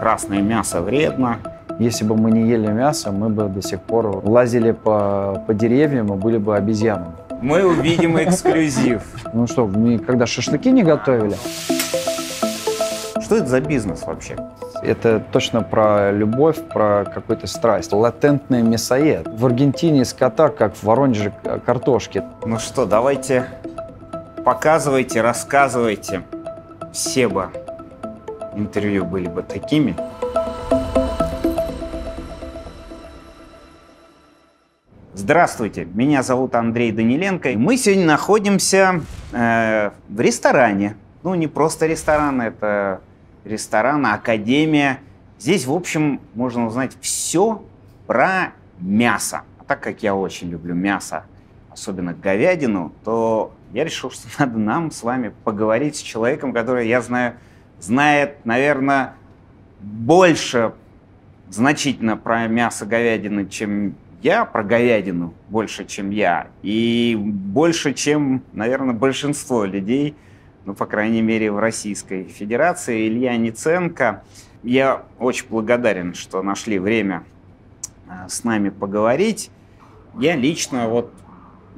Красное 0.00 0.40
мясо 0.40 0.80
вредно. 0.80 1.40
Если 1.78 2.04
бы 2.04 2.16
мы 2.16 2.30
не 2.30 2.48
ели 2.48 2.68
мясо, 2.68 3.12
мы 3.12 3.28
бы 3.28 3.50
до 3.50 3.60
сих 3.60 3.82
пор 3.82 4.26
лазили 4.26 4.70
по, 4.70 5.44
по 5.46 5.52
деревьям 5.52 6.14
и 6.14 6.16
были 6.16 6.38
бы 6.38 6.56
обезьянами. 6.56 7.12
Мы 7.42 7.66
увидим 7.66 8.18
эксклюзив. 8.18 9.02
Ну 9.34 9.46
что, 9.46 9.66
мы 9.66 9.98
когда 9.98 10.24
шашлыки 10.24 10.70
не 10.70 10.84
готовили? 10.84 11.36
Что 13.20 13.36
это 13.36 13.46
за 13.46 13.60
бизнес 13.60 14.02
вообще? 14.06 14.38
Это 14.82 15.22
точно 15.32 15.60
про 15.60 16.10
любовь, 16.12 16.56
про 16.72 17.04
какую-то 17.04 17.46
страсть. 17.46 17.92
Латентный 17.92 18.62
мясоед. 18.62 19.28
В 19.28 19.44
Аргентине 19.44 20.06
скота, 20.06 20.48
как 20.48 20.76
в 20.76 20.82
Воронеже 20.82 21.30
картошки. 21.66 22.22
Ну 22.46 22.58
что, 22.58 22.86
давайте 22.86 23.44
показывайте, 24.46 25.20
рассказывайте. 25.20 26.22
Все 26.90 27.28
бы 27.28 27.50
интервью 28.54 29.04
были 29.04 29.28
бы 29.28 29.42
такими. 29.42 29.96
Здравствуйте, 35.14 35.84
меня 35.84 36.22
зовут 36.22 36.54
Андрей 36.54 36.92
Даниленко. 36.92 37.50
Мы 37.50 37.76
сегодня 37.76 38.06
находимся 38.06 39.02
э, 39.32 39.90
в 40.08 40.20
ресторане. 40.20 40.96
Ну, 41.22 41.34
не 41.34 41.46
просто 41.46 41.86
ресторан, 41.86 42.40
это 42.40 43.00
ресторан, 43.44 44.06
академия. 44.06 45.00
Здесь, 45.38 45.66
в 45.66 45.72
общем, 45.72 46.20
можно 46.34 46.66
узнать 46.66 46.96
все 47.00 47.62
про 48.06 48.52
мясо. 48.78 49.42
А 49.58 49.64
так 49.64 49.80
как 49.80 50.02
я 50.02 50.14
очень 50.14 50.50
люблю 50.50 50.74
мясо, 50.74 51.24
особенно 51.70 52.12
говядину, 52.12 52.92
то 53.04 53.52
я 53.72 53.84
решил, 53.84 54.10
что 54.10 54.26
надо 54.38 54.58
нам 54.58 54.90
с 54.90 55.02
вами 55.02 55.32
поговорить 55.44 55.96
с 55.96 56.00
человеком, 56.00 56.52
который, 56.52 56.88
я 56.88 57.00
знаю, 57.02 57.34
знает, 57.80 58.44
наверное, 58.44 59.14
больше 59.80 60.74
значительно 61.48 62.16
про 62.16 62.46
мясо 62.46 62.86
говядины, 62.86 63.48
чем 63.48 63.96
я, 64.22 64.44
про 64.44 64.62
говядину 64.62 65.34
больше, 65.48 65.86
чем 65.86 66.10
я, 66.10 66.48
и 66.62 67.16
больше, 67.18 67.94
чем, 67.94 68.42
наверное, 68.52 68.94
большинство 68.94 69.64
людей, 69.64 70.14
ну, 70.66 70.74
по 70.74 70.86
крайней 70.86 71.22
мере, 71.22 71.50
в 71.50 71.58
Российской 71.58 72.24
Федерации. 72.24 73.08
Илья 73.08 73.36
Ниценко. 73.36 74.22
Я 74.62 75.04
очень 75.18 75.46
благодарен, 75.48 76.12
что 76.12 76.42
нашли 76.42 76.78
время 76.78 77.24
э, 78.06 78.28
с 78.28 78.44
нами 78.44 78.68
поговорить. 78.68 79.50
Я 80.18 80.36
лично 80.36 80.88
вот 80.88 81.12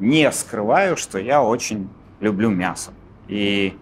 не 0.00 0.30
скрываю, 0.32 0.96
что 0.96 1.18
я 1.18 1.42
очень 1.44 1.88
люблю 2.18 2.50
мясо. 2.50 2.90
И 3.28 3.78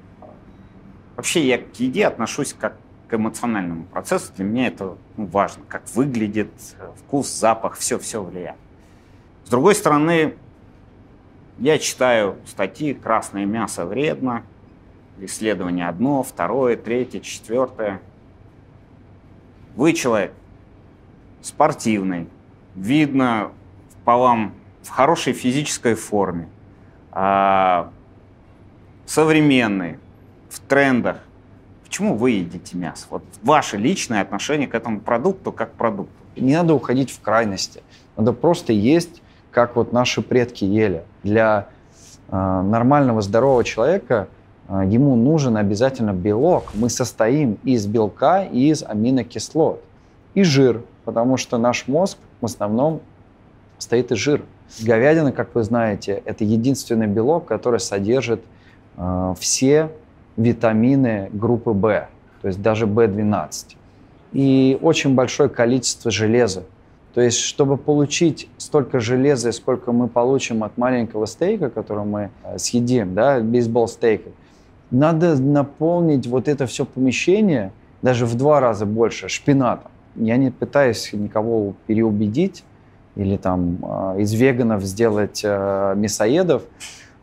вообще 1.16 1.46
я 1.46 1.58
к 1.58 1.74
еде 1.76 2.06
отношусь 2.06 2.54
как 2.58 2.76
к 3.08 3.14
эмоциональному 3.14 3.84
процессу. 3.84 4.32
Для 4.36 4.44
меня 4.44 4.68
это 4.68 4.96
ну, 5.16 5.26
важно, 5.26 5.64
как 5.68 5.82
выглядит, 5.94 6.50
вкус, 6.96 7.28
запах, 7.28 7.76
все-все 7.76 8.22
влияет. 8.22 8.56
С 9.44 9.50
другой 9.50 9.74
стороны, 9.74 10.36
я 11.58 11.78
читаю 11.78 12.36
статьи 12.46 12.94
«Красное 12.94 13.46
мясо 13.46 13.84
вредно», 13.84 14.44
исследование 15.18 15.88
одно, 15.88 16.22
второе, 16.22 16.76
третье, 16.76 17.20
четвертое. 17.20 18.00
Вы 19.74 19.92
человек 19.92 20.32
спортивный, 21.42 22.28
видно 22.74 23.52
по 24.04 24.16
вам 24.16 24.54
в 24.82 24.88
хорошей 24.88 25.32
физической 25.32 25.94
форме, 25.94 26.48
а, 27.12 27.92
современный, 29.06 29.98
в 30.50 30.60
трендах. 30.60 31.18
Почему 31.84 32.14
вы 32.14 32.32
едите 32.32 32.76
мясо? 32.76 33.06
Вот 33.10 33.22
ваше 33.42 33.76
личное 33.76 34.20
отношение 34.20 34.68
к 34.68 34.74
этому 34.74 35.00
продукту 35.00 35.52
как 35.52 35.72
к 35.72 35.74
продукту. 35.74 36.12
Не 36.36 36.54
надо 36.54 36.74
уходить 36.74 37.10
в 37.10 37.20
крайности. 37.20 37.82
Надо 38.16 38.32
просто 38.32 38.72
есть, 38.72 39.22
как 39.50 39.76
вот 39.76 39.92
наши 39.92 40.22
предки 40.22 40.64
ели. 40.64 41.02
Для 41.22 41.68
э, 42.28 42.36
нормального 42.36 43.20
здорового 43.22 43.64
человека 43.64 44.28
э, 44.68 44.82
ему 44.86 45.16
нужен 45.16 45.56
обязательно 45.56 46.12
белок. 46.12 46.70
Мы 46.74 46.90
состоим 46.90 47.58
из 47.64 47.86
белка 47.86 48.44
и 48.44 48.70
из 48.70 48.82
аминокислот. 48.82 49.82
И 50.34 50.44
жир, 50.44 50.82
потому 51.04 51.36
что 51.36 51.58
наш 51.58 51.88
мозг 51.88 52.18
в 52.40 52.44
основном 52.44 53.00
состоит 53.78 54.12
из 54.12 54.18
жира. 54.18 54.42
Говядина, 54.80 55.32
как 55.32 55.54
вы 55.54 55.64
знаете, 55.64 56.22
это 56.24 56.44
единственный 56.44 57.08
белок, 57.08 57.46
который 57.46 57.80
содержит 57.80 58.42
э, 58.96 59.34
все 59.40 59.90
витамины 60.42 61.30
группы 61.32 61.70
В, 61.70 62.08
то 62.42 62.48
есть 62.48 62.60
даже 62.60 62.86
В12. 62.86 63.76
И 64.32 64.78
очень 64.80 65.14
большое 65.14 65.48
количество 65.48 66.10
железа. 66.10 66.64
То 67.14 67.20
есть, 67.20 67.38
чтобы 67.38 67.76
получить 67.76 68.48
столько 68.56 69.00
железа, 69.00 69.50
сколько 69.50 69.90
мы 69.90 70.06
получим 70.06 70.62
от 70.62 70.78
маленького 70.78 71.26
стейка, 71.26 71.68
который 71.68 72.04
мы 72.04 72.30
э, 72.44 72.58
съедим, 72.58 73.14
да, 73.14 73.40
бейсбол 73.40 73.88
стейка, 73.88 74.30
надо 74.92 75.36
наполнить 75.40 76.28
вот 76.28 76.46
это 76.46 76.66
все 76.66 76.84
помещение 76.84 77.72
даже 78.02 78.26
в 78.26 78.36
два 78.36 78.60
раза 78.60 78.86
больше 78.86 79.28
шпинатом. 79.28 79.90
Я 80.14 80.36
не 80.36 80.50
пытаюсь 80.50 81.12
никого 81.12 81.74
переубедить, 81.86 82.62
или 83.16 83.36
там 83.36 83.78
э, 83.82 84.20
из 84.20 84.32
веганов 84.32 84.82
сделать 84.84 85.42
э, 85.44 85.94
мясоедов. 85.96 86.62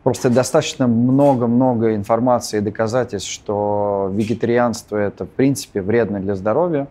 Просто 0.08 0.30
достаточно 0.30 0.86
много-много 0.86 1.94
информации 1.94 2.56
и 2.56 2.60
доказательств, 2.62 3.30
что 3.30 4.10
вегетарианство 4.14 4.96
это 4.96 5.26
в 5.26 5.28
принципе 5.28 5.82
вредно 5.82 6.18
для 6.18 6.34
здоровья. 6.34 6.88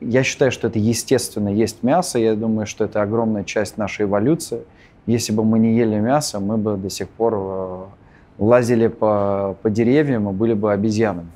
Я 0.00 0.24
считаю, 0.24 0.50
что 0.50 0.66
это 0.66 0.80
естественно 0.80 1.50
есть 1.50 1.84
мясо. 1.84 2.18
Я 2.18 2.34
думаю, 2.34 2.66
что 2.66 2.82
это 2.82 3.00
огромная 3.00 3.44
часть 3.44 3.78
нашей 3.78 4.06
эволюции. 4.06 4.62
Если 5.06 5.32
бы 5.32 5.44
мы 5.44 5.60
не 5.60 5.76
ели 5.76 6.00
мясо, 6.00 6.40
мы 6.40 6.56
бы 6.56 6.76
до 6.76 6.90
сих 6.90 7.08
пор 7.08 7.34
э, 7.36 7.84
лазили 8.40 8.88
по, 8.88 9.56
по 9.62 9.70
деревьям 9.70 10.28
и 10.28 10.32
были 10.32 10.54
бы 10.54 10.72
обезьянами. 10.72 11.30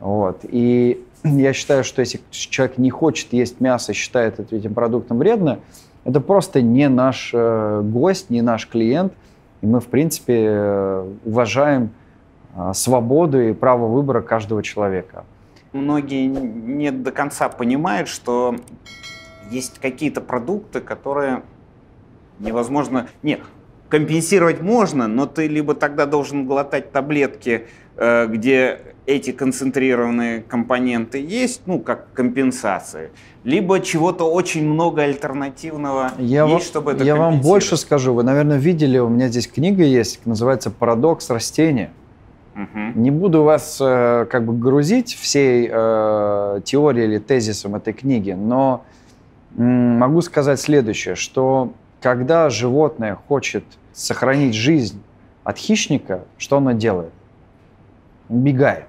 Вот. 0.00 0.40
И 0.42 1.02
я 1.24 1.54
считаю, 1.54 1.82
что 1.82 2.00
если 2.00 2.20
человек 2.30 2.76
не 2.76 2.90
хочет 2.90 3.32
есть 3.32 3.62
мясо, 3.62 3.94
считает 3.94 4.38
этим 4.52 4.74
продуктом 4.74 5.16
вредно, 5.16 5.60
это 6.04 6.20
просто 6.20 6.60
не 6.60 6.90
наш 6.90 7.30
э, 7.32 7.80
гость, 7.82 8.28
не 8.28 8.42
наш 8.42 8.68
клиент. 8.68 9.14
И 9.60 9.66
мы, 9.66 9.80
в 9.80 9.86
принципе, 9.86 10.44
э, 10.46 11.12
уважаем 11.24 11.90
э, 12.54 12.72
свободу 12.74 13.40
и 13.40 13.52
право 13.52 13.86
выбора 13.86 14.22
каждого 14.22 14.62
человека. 14.62 15.24
Многие 15.72 16.26
не 16.26 16.90
до 16.90 17.12
конца 17.12 17.48
понимают, 17.48 18.08
что 18.08 18.56
есть 19.50 19.78
какие-то 19.78 20.20
продукты, 20.20 20.80
которые 20.80 21.42
невозможно... 22.38 23.08
Нет, 23.22 23.40
компенсировать 23.88 24.60
можно, 24.60 25.08
но 25.08 25.26
ты 25.26 25.46
либо 25.46 25.74
тогда 25.74 26.06
должен 26.06 26.46
глотать 26.46 26.92
таблетки, 26.92 27.66
где 27.96 28.87
эти 29.08 29.32
концентрированные 29.32 30.42
компоненты 30.42 31.18
есть, 31.18 31.62
ну, 31.64 31.78
как 31.80 32.12
компенсации, 32.12 33.08
либо 33.42 33.80
чего-то 33.80 34.30
очень 34.30 34.68
много 34.68 35.02
альтернативного 35.02 36.12
я 36.18 36.42
есть, 36.42 36.52
вам, 36.52 36.60
чтобы 36.60 36.92
это 36.92 37.04
Я 37.04 37.16
вам 37.16 37.40
больше 37.40 37.78
скажу. 37.78 38.12
Вы, 38.12 38.22
наверное, 38.22 38.58
видели, 38.58 38.98
у 38.98 39.08
меня 39.08 39.28
здесь 39.28 39.48
книга 39.48 39.82
есть, 39.82 40.26
называется 40.26 40.70
«Парадокс 40.70 41.30
растения». 41.30 41.90
Угу. 42.54 43.00
Не 43.00 43.10
буду 43.10 43.44
вас 43.44 43.78
э, 43.80 44.26
как 44.30 44.44
бы 44.44 44.52
грузить 44.52 45.14
всей 45.14 45.70
э, 45.72 46.60
теорией 46.64 47.06
или 47.06 47.18
тезисом 47.18 47.76
этой 47.76 47.94
книги, 47.94 48.32
но 48.32 48.84
э, 49.56 49.62
могу 49.62 50.20
сказать 50.20 50.60
следующее, 50.60 51.14
что 51.14 51.72
когда 52.02 52.50
животное 52.50 53.14
хочет 53.14 53.64
сохранить 53.94 54.54
жизнь 54.54 55.00
от 55.44 55.56
хищника, 55.56 56.24
что 56.36 56.58
оно 56.58 56.72
делает? 56.72 57.12
Бегает. 58.28 58.84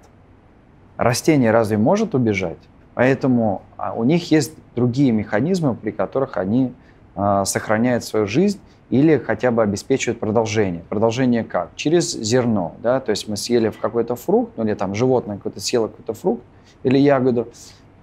Растение 0.99 1.51
разве 1.51 1.77
может 1.77 2.13
убежать? 2.13 2.57
Поэтому 2.93 3.61
а, 3.77 3.93
у 3.93 4.03
них 4.03 4.31
есть 4.31 4.51
другие 4.75 5.13
механизмы, 5.13 5.73
при 5.73 5.91
которых 5.91 6.35
они 6.35 6.73
а, 7.15 7.45
сохраняют 7.45 8.03
свою 8.03 8.27
жизнь 8.27 8.59
или 8.89 9.17
хотя 9.17 9.51
бы 9.51 9.63
обеспечивают 9.63 10.19
продолжение. 10.19 10.83
Продолжение 10.89 11.45
как? 11.45 11.69
Через 11.77 12.11
зерно. 12.11 12.73
Да? 12.83 12.99
То 12.99 13.11
есть 13.11 13.29
мы 13.29 13.37
съели 13.37 13.69
в 13.69 13.79
какой-то 13.79 14.17
фрукт, 14.17 14.57
ну 14.57 14.65
или 14.65 14.73
там 14.73 14.93
животное 14.93 15.37
какое-то 15.37 15.61
съело 15.61 15.87
какой-то 15.87 16.13
фрукт 16.13 16.43
или 16.83 16.97
ягоду. 16.97 17.47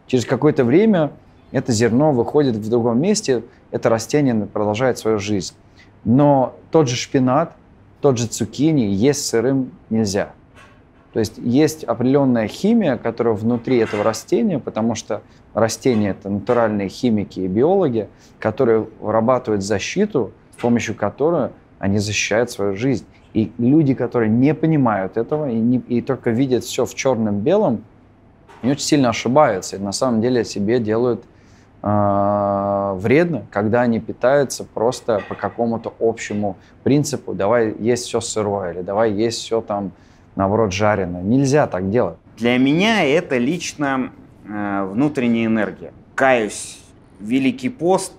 Через 0.06 0.24
какое-то 0.24 0.64
время 0.64 1.12
это 1.52 1.72
зерно 1.72 2.12
выходит 2.12 2.56
в 2.56 2.70
другом 2.70 2.98
месте, 2.98 3.42
это 3.72 3.90
растение 3.90 4.34
продолжает 4.46 4.96
свою 4.96 5.18
жизнь. 5.18 5.52
Но 6.06 6.54
тот 6.70 6.88
же 6.88 6.96
шпинат, 6.96 7.52
тот 8.00 8.16
же 8.16 8.26
цукини 8.26 8.84
есть 8.84 9.26
сырым 9.26 9.72
нельзя. 9.90 10.30
То 11.16 11.20
есть 11.20 11.38
есть 11.38 11.82
определенная 11.82 12.46
химия, 12.46 12.98
которая 12.98 13.32
внутри 13.32 13.78
этого 13.78 14.04
растения, 14.04 14.58
потому 14.58 14.94
что 14.94 15.22
растения— 15.54 16.10
это 16.10 16.28
натуральные 16.28 16.90
химики 16.90 17.40
и 17.40 17.46
биологи, 17.46 18.10
которые 18.38 18.86
вырабатывают 19.00 19.62
защиту, 19.62 20.32
с 20.54 20.60
помощью 20.60 20.94
которой 20.94 21.52
они 21.78 21.96
защищают 22.00 22.50
свою 22.50 22.76
жизнь. 22.76 23.06
И 23.32 23.50
люди, 23.56 23.94
которые 23.94 24.28
не 24.28 24.52
понимают 24.52 25.16
этого 25.16 25.48
и, 25.48 25.54
не, 25.54 25.78
и 25.78 26.02
только 26.02 26.28
видят 26.28 26.64
все 26.64 26.84
в 26.84 26.94
черном-белом, 26.94 27.82
они 28.60 28.72
очень 28.72 28.84
сильно 28.84 29.08
ошибаются 29.08 29.76
и 29.76 29.78
на 29.78 29.92
самом 29.92 30.20
деле 30.20 30.44
себе 30.44 30.80
делают 30.80 31.24
э, 31.82 32.92
вредно, 32.98 33.46
когда 33.50 33.80
они 33.80 34.00
питаются 34.00 34.64
просто 34.64 35.22
по 35.30 35.34
какому-то 35.34 35.94
общему 35.98 36.58
принципу, 36.84 37.32
давай 37.32 37.74
есть 37.78 38.04
все 38.04 38.20
сырое 38.20 38.74
или 38.74 38.82
давай 38.82 39.12
есть 39.12 39.38
все 39.38 39.62
там, 39.62 39.92
наоборот, 40.36 40.72
жареное. 40.72 41.22
Нельзя 41.22 41.66
так 41.66 41.90
делать. 41.90 42.18
Для 42.36 42.58
меня 42.58 43.04
это 43.04 43.38
лично 43.38 44.12
э, 44.48 44.88
внутренняя 44.90 45.46
энергия. 45.46 45.92
Каюсь, 46.14 46.78
Великий 47.18 47.70
пост 47.70 48.12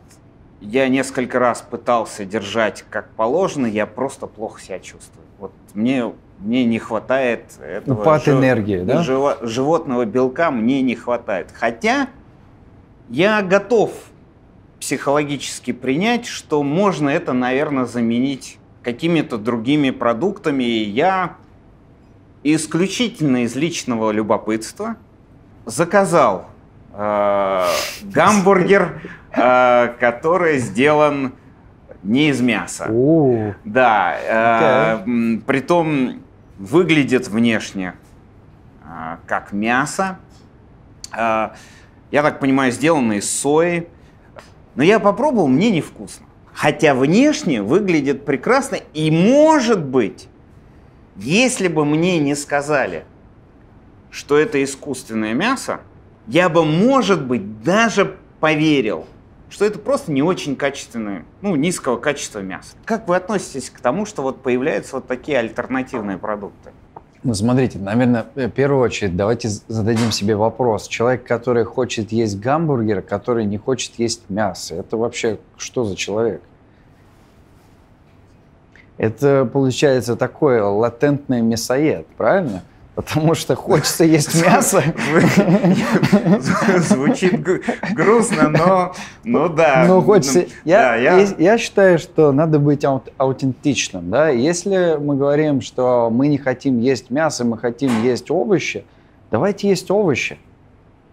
я 0.59 0.87
несколько 0.87 1.39
раз 1.39 1.61
пытался 1.61 2.25
держать 2.25 2.83
как 2.89 3.09
положено, 3.11 3.67
я 3.67 3.85
просто 3.85 4.25
плохо 4.25 4.59
себя 4.59 4.79
чувствую. 4.79 5.23
Вот 5.37 5.51
мне, 5.75 6.11
мне 6.39 6.65
не 6.65 6.79
хватает 6.79 7.43
этого 7.61 8.01
Упад 8.01 8.25
жив... 8.25 8.39
энергии, 8.39 8.79
да? 8.79 9.03
Живо... 9.03 9.37
животного 9.41 10.05
белка, 10.05 10.49
мне 10.49 10.81
не 10.81 10.95
хватает. 10.95 11.49
Хотя 11.53 12.07
я 13.09 13.43
готов 13.43 13.91
психологически 14.79 15.73
принять, 15.73 16.25
что 16.25 16.63
можно 16.63 17.09
это, 17.09 17.33
наверное, 17.33 17.85
заменить 17.85 18.57
какими-то 18.81 19.37
другими 19.37 19.91
продуктами. 19.91 20.63
И 20.63 20.89
я 20.89 21.35
исключительно 22.43 23.43
из 23.43 23.55
личного 23.55 24.11
любопытства 24.11 24.95
заказал 25.65 26.47
э, 26.93 27.65
гамбургер, 28.03 29.01
э, 29.31 29.87
который 29.99 30.57
сделан 30.59 31.33
не 32.03 32.29
из 32.29 32.41
мяса. 32.41 32.87
О, 32.89 33.53
Да, 33.65 34.15
э, 34.19 35.03
м, 35.05 35.41
притом 35.45 36.21
выглядит 36.57 37.27
внешне 37.27 37.93
э, 38.83 39.17
как 39.25 39.51
мясо. 39.51 40.19
Э, 41.15 41.49
я 42.11 42.23
так 42.23 42.39
понимаю, 42.39 42.71
сделано 42.71 43.13
из 43.13 43.29
сои. 43.29 43.87
Но 44.75 44.83
я 44.83 44.99
попробовал, 44.99 45.47
мне 45.47 45.71
невкусно. 45.71 46.25
Хотя 46.53 46.93
внешне 46.95 47.61
выглядит 47.61 48.25
прекрасно. 48.25 48.77
И 48.93 49.11
может 49.11 49.83
быть, 49.83 50.29
если 51.17 51.67
бы 51.67 51.85
мне 51.85 52.19
не 52.19 52.35
сказали, 52.35 53.05
что 54.11 54.37
это 54.37 54.63
искусственное 54.63 55.33
мясо, 55.33 55.81
я 56.27 56.49
бы, 56.49 56.65
может 56.65 57.25
быть, 57.25 57.63
даже 57.63 58.17
поверил, 58.39 59.05
что 59.49 59.65
это 59.65 59.79
просто 59.79 60.11
не 60.11 60.21
очень 60.21 60.55
качественное, 60.55 61.25
ну, 61.41 61.55
низкого 61.55 61.97
качества 61.97 62.39
мясо. 62.39 62.75
Как 62.85 63.07
вы 63.07 63.15
относитесь 63.15 63.69
к 63.69 63.79
тому, 63.79 64.05
что 64.05 64.21
вот 64.21 64.41
появляются 64.41 64.97
вот 64.97 65.07
такие 65.07 65.39
альтернативные 65.39 66.17
продукты? 66.17 66.71
Ну, 67.23 67.33
смотрите, 67.33 67.79
наверное, 67.79 68.25
в 68.35 68.49
первую 68.49 68.81
очередь 68.81 69.15
давайте 69.15 69.49
зададим 69.49 70.11
себе 70.11 70.35
вопрос. 70.35 70.87
Человек, 70.87 71.23
который 71.25 71.63
хочет 71.63 72.11
есть 72.11 72.39
гамбургер, 72.39 73.01
который 73.01 73.45
не 73.45 73.57
хочет 73.57 73.93
есть 73.97 74.29
мясо, 74.29 74.75
это 74.75 74.97
вообще 74.97 75.39
что 75.57 75.83
за 75.83 75.95
человек? 75.95 76.41
Это 78.97 79.47
получается 79.51 80.15
такой 80.15 80.59
латентный 80.61 81.41
мясоед, 81.41 82.07
правильно? 82.17 82.63
Потому 82.97 83.35
что 83.35 83.55
хочется 83.55 84.05
есть 84.05 84.43
мясо. 84.43 84.81
Звучит 86.79 87.43
грустно, 87.93 88.49
но, 88.49 88.93
но 89.23 89.49
да. 89.49 89.85
Но 89.87 90.01
хочется. 90.01 90.47
Я, 90.65 90.79
да, 90.79 90.95
я... 90.95 91.27
я 91.37 91.57
считаю, 91.59 91.99
что 91.99 92.31
надо 92.31 92.57
быть 92.57 92.83
ау 92.83 93.03
аутентичным. 93.17 94.09
Да? 94.09 94.29
Если 94.29 94.97
мы 94.99 95.15
говорим, 95.15 95.61
что 95.61 96.09
мы 96.11 96.27
не 96.27 96.39
хотим 96.39 96.79
есть 96.79 97.11
мясо, 97.11 97.45
мы 97.45 97.59
хотим 97.59 98.01
есть 98.01 98.31
овощи, 98.31 98.83
давайте 99.29 99.69
есть 99.69 99.91
овощи. 99.91 100.39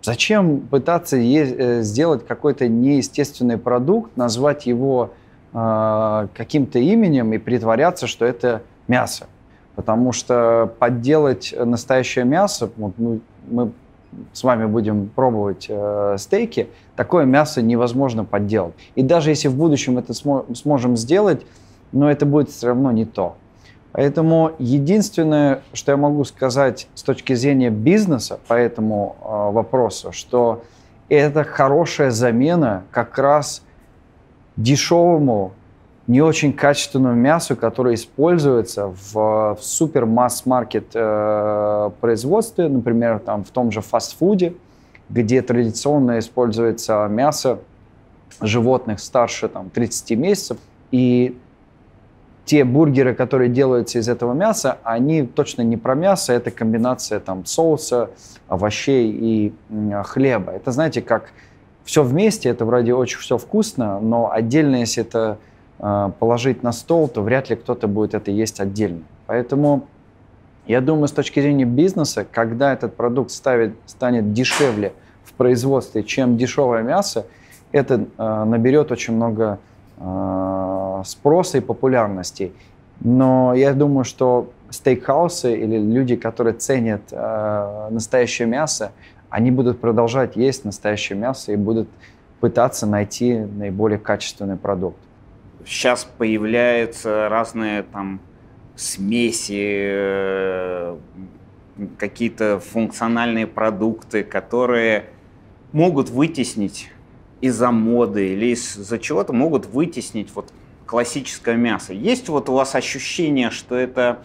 Зачем 0.01 0.61
пытаться 0.61 1.19
есть, 1.19 1.55
э, 1.59 1.83
сделать 1.83 2.27
какой-то 2.27 2.67
неестественный 2.67 3.59
продукт, 3.59 4.17
назвать 4.17 4.65
его 4.65 5.11
э, 5.55 6.29
каким-то 6.35 6.79
именем 6.79 7.33
и 7.33 7.39
притворяться, 7.39 8.07
что 8.07 8.25
это 8.25 8.63
мясо? 8.89 9.27
Потому 9.77 10.13
что 10.13 10.73
подделать 10.79 11.55
настоящее 11.59 12.25
мясо, 12.25 12.71
вот 12.77 12.95
мы, 12.99 13.21
мы 13.49 13.73
с 14.33 14.45
вами 14.45 14.67
будем 14.67 15.09
пробовать 15.09 15.67
э, 15.69 16.17
стейки, 16.19 16.69
такое 16.97 17.25
мясо 17.25 17.63
невозможно 17.63 18.25
подделать. 18.25 18.75
И 18.95 19.03
даже 19.03 19.31
если 19.31 19.49
в 19.49 19.57
будущем 19.57 19.99
это 19.99 20.15
смо 20.15 20.45
сможем 20.55 20.97
сделать, 20.97 21.45
но 21.93 22.11
это 22.11 22.27
будет 22.27 22.51
все 22.51 22.69
равно 22.69 22.93
не 22.93 23.05
то. 23.05 23.37
Поэтому 23.93 24.53
единственное, 24.59 25.63
что 25.73 25.93
я 25.93 25.97
могу 25.97 26.25
сказать 26.25 26.89
с 26.95 27.03
точки 27.03 27.35
зрения 27.35 27.71
бизнеса 27.71 28.41
по 28.49 28.55
этому 28.55 29.17
э, 29.21 29.53
вопросу, 29.53 30.13
что 30.13 30.63
это 31.09 31.45
хорошая 31.45 32.11
замена 32.11 32.85
как 32.91 33.19
раз 33.19 33.63
дешевому 34.57 35.53
не 36.07 36.21
очень 36.21 36.53
качественному 36.53 37.15
мясу, 37.15 37.57
которое 37.57 37.95
используется 37.95 38.89
в, 38.89 39.15
в 39.55 39.59
супер 39.61 40.05
масс-маркет 40.05 40.89
э, 40.95 41.91
производстве, 42.01 42.69
например, 42.69 43.21
там, 43.21 43.43
в 43.45 43.51
том 43.51 43.71
же 43.71 43.81
фастфуде, 43.81 44.55
где 45.09 45.41
традиционно 45.41 46.19
используется 46.19 47.07
мясо 47.11 47.59
животных 48.41 49.01
старше 49.01 49.49
там, 49.49 49.71
30 49.71 50.19
месяцев. 50.19 50.59
И 50.91 51.39
те 52.45 52.65
бургеры, 52.65 53.15
которые 53.15 53.49
делаются 53.49 53.99
из 53.99 54.09
этого 54.09 54.35
мяса, 54.35 54.79
они 54.83 55.23
точно 55.23 55.63
не 55.63 55.79
про 55.79 55.95
мясо, 55.95 56.35
это 56.35 56.51
комбинация 56.51 57.21
там, 57.21 57.47
соуса, 57.47 58.11
овощей 58.49 59.11
и 59.11 59.55
хлеба. 60.05 60.53
Это, 60.53 60.71
знаете, 60.71 61.01
как 61.01 61.31
все 61.85 62.03
вместе, 62.03 62.49
это 62.49 62.65
вроде 62.65 62.95
очень 62.95 63.19
все 63.19 63.39
вкусно, 63.39 64.01
но 64.01 64.33
отдельно, 64.33 64.77
если 64.77 65.03
это 65.03 65.39
а, 65.79 66.11
положить 66.19 66.63
на 66.63 66.73
стол, 66.73 67.09
то 67.09 67.21
вряд 67.23 67.51
ли 67.51 67.57
кто-то 67.57 67.89
будет 67.89 68.15
это 68.15 68.31
есть 68.31 68.61
отдельно. 68.61 69.03
Поэтому 69.27 69.87
я 70.67 70.81
думаю, 70.81 71.09
с 71.09 71.13
точки 71.13 71.41
зрения 71.41 71.67
бизнеса, 71.67 72.27
когда 72.31 72.73
этот 72.73 72.97
продукт 72.97 73.31
ставит, 73.31 73.75
станет 73.87 74.33
дешевле 74.33 74.95
в 75.25 75.35
производстве, 75.35 76.03
чем 76.03 76.39
дешевое 76.39 76.83
мясо, 76.83 77.27
это 77.71 78.07
э, 78.17 78.45
наберет 78.45 78.91
очень 78.91 79.15
много 79.15 79.59
э, 79.99 81.03
спроса 81.05 81.59
и 81.59 81.61
популярности. 81.61 82.53
Но 83.01 83.53
я 83.53 83.75
думаю, 83.75 84.05
что 84.05 84.53
стейкхаусы 84.71 85.55
или 85.55 85.79
люди, 85.79 86.17
которые 86.17 86.55
ценят 86.55 87.03
э, 87.11 87.89
настоящее 87.91 88.49
мясо, 88.49 88.93
они 89.35 89.51
будут 89.51 89.81
продолжать 89.81 90.37
есть 90.37 90.65
настоящее 90.65 91.19
мясо 91.19 91.53
и 91.53 91.57
будут 91.57 91.89
пытаться 92.41 92.87
найти 92.87 93.39
наиболее 93.39 93.99
качественный 93.99 94.57
продукт 94.57 94.99
сейчас 95.67 96.07
появляются 96.19 97.29
разные 97.29 97.83
там 97.83 98.21
смеси, 98.77 99.55
э, 99.57 100.97
какие-то 101.99 102.61
функциональные 102.61 103.47
продукты, 103.47 104.25
которые 104.25 105.07
могут 105.73 106.11
вытеснить 106.11 106.91
из-за 107.41 107.71
моды 107.71 108.33
или 108.33 108.47
из-за 108.47 108.99
чего-то 108.99 109.33
могут 109.33 109.67
вытеснить 109.67 110.31
вот 110.35 110.53
классическое 110.87 111.57
мясо. 111.57 111.93
Есть 111.93 112.29
вот 112.29 112.49
у 112.49 112.55
вас 112.55 112.75
ощущение, 112.75 113.51
что 113.51 113.77
это 113.77 114.23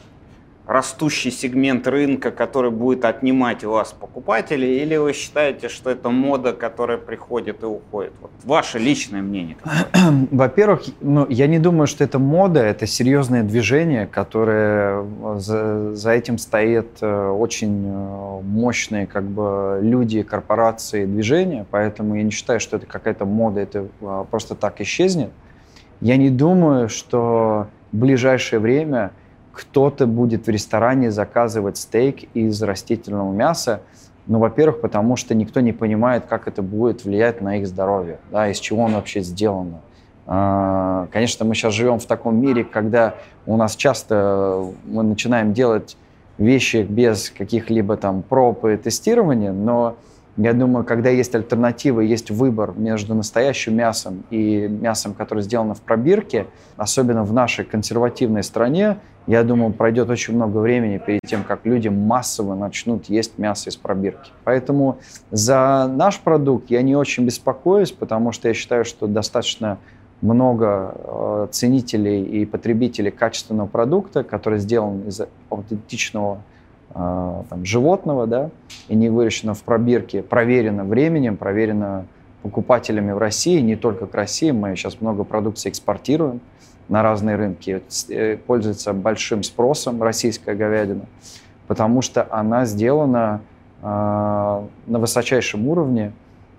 растущий 0.70 1.32
сегмент 1.32 1.88
рынка, 1.88 2.30
который 2.30 2.70
будет 2.70 3.04
отнимать 3.04 3.64
у 3.64 3.72
вас 3.72 3.92
покупателей, 3.92 4.84
или 4.84 4.98
вы 4.98 5.14
считаете, 5.14 5.68
что 5.68 5.90
это 5.90 6.12
мода, 6.12 6.54
которая 6.54 7.00
приходит 7.00 7.64
и 7.64 7.66
уходит? 7.66 8.14
Вот 8.22 8.30
ваше 8.44 8.78
личное 8.78 9.24
мнение. 9.24 9.58
Во-первых, 10.32 10.84
ну, 11.02 11.26
я 11.28 11.48
не 11.48 11.58
думаю, 11.58 11.88
что 11.88 12.04
это 12.04 12.20
мода, 12.20 12.60
это 12.60 12.86
серьезное 12.86 13.42
движение, 13.42 14.06
которое 14.06 15.04
за, 15.38 15.96
за 15.96 16.12
этим 16.12 16.38
стоит 16.38 17.00
э, 17.02 17.30
очень 17.30 17.88
э, 17.88 18.42
мощные 18.44 19.08
как 19.08 19.24
бы 19.24 19.80
люди, 19.82 20.22
корпорации, 20.22 21.06
движения, 21.06 21.66
поэтому 21.72 22.14
я 22.14 22.22
не 22.22 22.30
считаю, 22.30 22.60
что 22.60 22.78
это 22.78 22.86
какая-то 22.86 23.26
мода, 23.26 23.60
это 23.60 23.88
а, 24.02 24.24
просто 24.24 24.54
так 24.54 24.82
исчезнет. 24.82 25.32
Я 26.00 26.18
не 26.18 26.30
думаю, 26.30 26.90
что 26.90 27.68
в 27.92 27.98
ближайшее 27.98 28.60
время 28.60 29.12
кто-то 29.60 30.08
будет 30.08 30.48
в 30.48 30.50
ресторане 30.50 31.12
заказывать 31.12 31.78
стейк 31.78 32.24
из 32.34 32.62
растительного 32.64 33.34
мяса, 33.34 33.82
ну, 34.26 34.40
во-первых, 34.40 34.80
потому 34.80 35.18
что 35.18 35.36
никто 35.36 35.60
не 35.60 35.74
понимает, 35.74 36.26
как 36.28 36.48
это 36.48 36.62
будет 36.62 37.04
влиять 37.04 37.42
на 37.42 37.58
их 37.58 37.68
здоровье, 37.68 38.20
да, 38.32 38.50
из 38.50 38.60
чего 38.60 38.84
он 38.84 38.94
вообще 38.94 39.20
сделано. 39.20 39.82
А, 40.28 41.08
конечно, 41.12 41.46
мы 41.46 41.56
сейчас 41.56 41.74
живем 41.74 42.00
в 42.00 42.06
таком 42.06 42.40
мире, 42.40 42.64
когда 42.64 43.16
у 43.46 43.58
нас 43.58 43.76
часто 43.76 44.64
мы 44.86 45.04
начинаем 45.04 45.54
делать 45.54 45.98
вещи 46.38 46.86
без 46.88 47.30
каких-либо 47.30 47.98
там 47.98 48.22
проб 48.22 48.64
и 48.64 48.78
тестирования, 48.78 49.52
но 49.52 49.98
я 50.38 50.54
думаю, 50.54 50.86
когда 50.86 51.10
есть 51.10 51.36
альтернатива, 51.36 52.00
есть 52.00 52.32
выбор 52.32 52.74
между 52.78 53.14
настоящим 53.14 53.76
мясом 53.76 54.24
и 54.30 54.70
мясом, 54.70 55.14
которое 55.14 55.42
сделано 55.42 55.74
в 55.74 55.82
пробирке, 55.82 56.46
особенно 56.78 57.26
в 57.26 57.34
нашей 57.34 57.66
консервативной 57.66 58.44
стране, 58.44 59.00
я 59.30 59.44
думаю, 59.44 59.72
пройдет 59.74 60.10
очень 60.10 60.34
много 60.34 60.58
времени 60.58 60.98
перед 60.98 61.22
тем, 61.22 61.44
как 61.44 61.64
люди 61.64 61.88
массово 61.88 62.56
начнут 62.56 63.10
есть 63.10 63.38
мясо 63.38 63.70
из 63.70 63.76
пробирки. 63.76 64.32
Поэтому 64.44 64.98
за 65.30 65.88
наш 65.88 66.20
продукт 66.20 66.72
я 66.72 66.82
не 66.82 66.96
очень 66.96 67.26
беспокоюсь, 67.26 67.92
потому 67.92 68.32
что 68.32 68.48
я 68.48 68.56
считаю, 68.56 68.86
что 68.86 69.06
достаточно 69.06 69.78
много 70.22 70.96
э, 70.96 71.48
ценителей 71.52 72.24
и 72.24 72.44
потребителей 72.48 73.12
качественного 73.12 73.68
продукта, 73.68 74.24
который 74.24 74.58
сделан 74.58 75.08
из 75.08 75.22
аутентичного 75.52 76.42
э, 76.96 77.44
там, 77.50 77.66
животного, 77.66 78.26
да, 78.26 78.50
и 78.88 78.96
не 78.96 79.10
выращено 79.10 79.54
в 79.54 79.62
пробирке, 79.62 80.24
проверено 80.24 80.86
временем, 80.86 81.38
проверено 81.38 82.08
покупателями 82.42 83.12
в 83.12 83.20
России, 83.20 83.60
не 83.60 83.76
только 83.76 84.08
к 84.08 84.16
России. 84.16 84.50
Мы 84.50 84.76
сейчас 84.76 85.02
много 85.02 85.24
продукции 85.24 85.70
экспортируем 85.70 86.42
на 86.90 87.04
разные 87.04 87.36
рынки. 87.36 87.82
Э, 88.10 88.38
пользуется 88.38 88.94
большим 88.94 89.44
спросом 89.44 90.02
российская 90.04 90.56
говядина, 90.56 91.06
потому 91.68 92.02
что 92.02 92.28
она 92.30 92.66
сделана 92.66 93.42
э, 93.82 93.86
на 93.86 95.00
высочайшем 95.00 95.68
уровне 95.68 96.12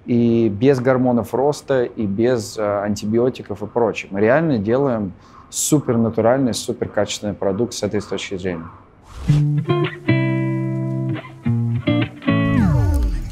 и 0.07 0.49
без 0.49 0.81
гормонов 0.81 1.35
роста, 1.35 1.85
и 1.85 2.07
без 2.07 2.57
э, 2.57 2.63
антибиотиков 2.63 3.63
и 3.63 3.67
прочего. 3.67 4.15
Мы 4.15 4.21
реально 4.21 4.59
делаем 4.59 5.13
супер 5.51 5.97
натуральный, 5.99 6.55
супер 6.55 6.89
качественный 6.89 7.35
продукт 7.35 7.75
с 7.75 7.83
этой 7.83 8.01
точки 8.01 8.39
зрения. 8.39 8.69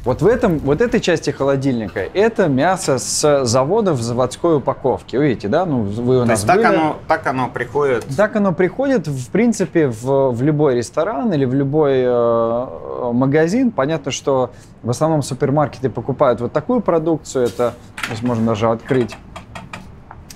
Вот 0.08 0.22
в 0.22 0.26
этом, 0.26 0.58
вот 0.60 0.80
этой 0.80 1.00
части 1.00 1.28
холодильника 1.28 2.00
это 2.00 2.48
мясо 2.48 2.96
с 2.96 3.44
завода 3.44 3.92
в 3.92 4.00
заводской 4.00 4.56
упаковке. 4.56 5.18
Видите, 5.18 5.48
да? 5.48 5.66
Ну, 5.66 5.82
вы 5.82 6.22
у 6.22 6.24
нас 6.24 6.28
То 6.28 6.32
есть 6.32 6.46
так 6.46 6.74
оно, 6.74 6.96
так 7.06 7.26
оно 7.26 7.48
приходит? 7.50 8.06
Так 8.16 8.34
оно 8.34 8.54
приходит, 8.54 9.06
в 9.06 9.28
принципе, 9.28 9.88
в, 9.88 10.30
в 10.30 10.42
любой 10.42 10.76
ресторан 10.76 11.30
или 11.34 11.44
в 11.44 11.52
любой 11.52 12.04
э, 12.06 13.10
магазин. 13.12 13.70
Понятно, 13.70 14.10
что 14.10 14.50
в 14.82 14.88
основном 14.88 15.20
супермаркеты 15.20 15.90
покупают 15.90 16.40
вот 16.40 16.54
такую 16.54 16.80
продукцию. 16.80 17.44
Это, 17.44 17.74
здесь 18.06 18.22
можно 18.22 18.46
даже 18.46 18.70
открыть 18.70 19.14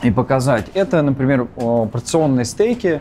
и 0.02 0.10
показать. 0.10 0.66
Это, 0.74 1.00
например, 1.00 1.46
порционные 1.46 2.44
стейки 2.44 3.00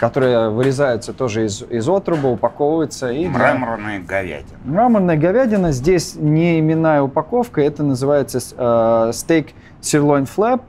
которая 0.00 0.48
вырезается 0.48 1.12
тоже 1.12 1.44
из, 1.44 1.62
из 1.62 1.86
отруба, 1.88 2.28
упаковывается. 2.30 3.10
И 3.12 3.28
Мраморная 3.28 3.98
для... 3.98 4.08
говядина. 4.08 4.58
Мраморная 4.64 5.16
говядина. 5.16 5.72
Здесь 5.72 6.14
не 6.16 6.58
именная 6.58 7.02
упаковка, 7.02 7.60
это 7.60 7.82
называется 7.82 8.38
э, 8.38 9.12
стейк 9.12 9.48
sirloin 9.82 10.26
flap, 10.26 10.62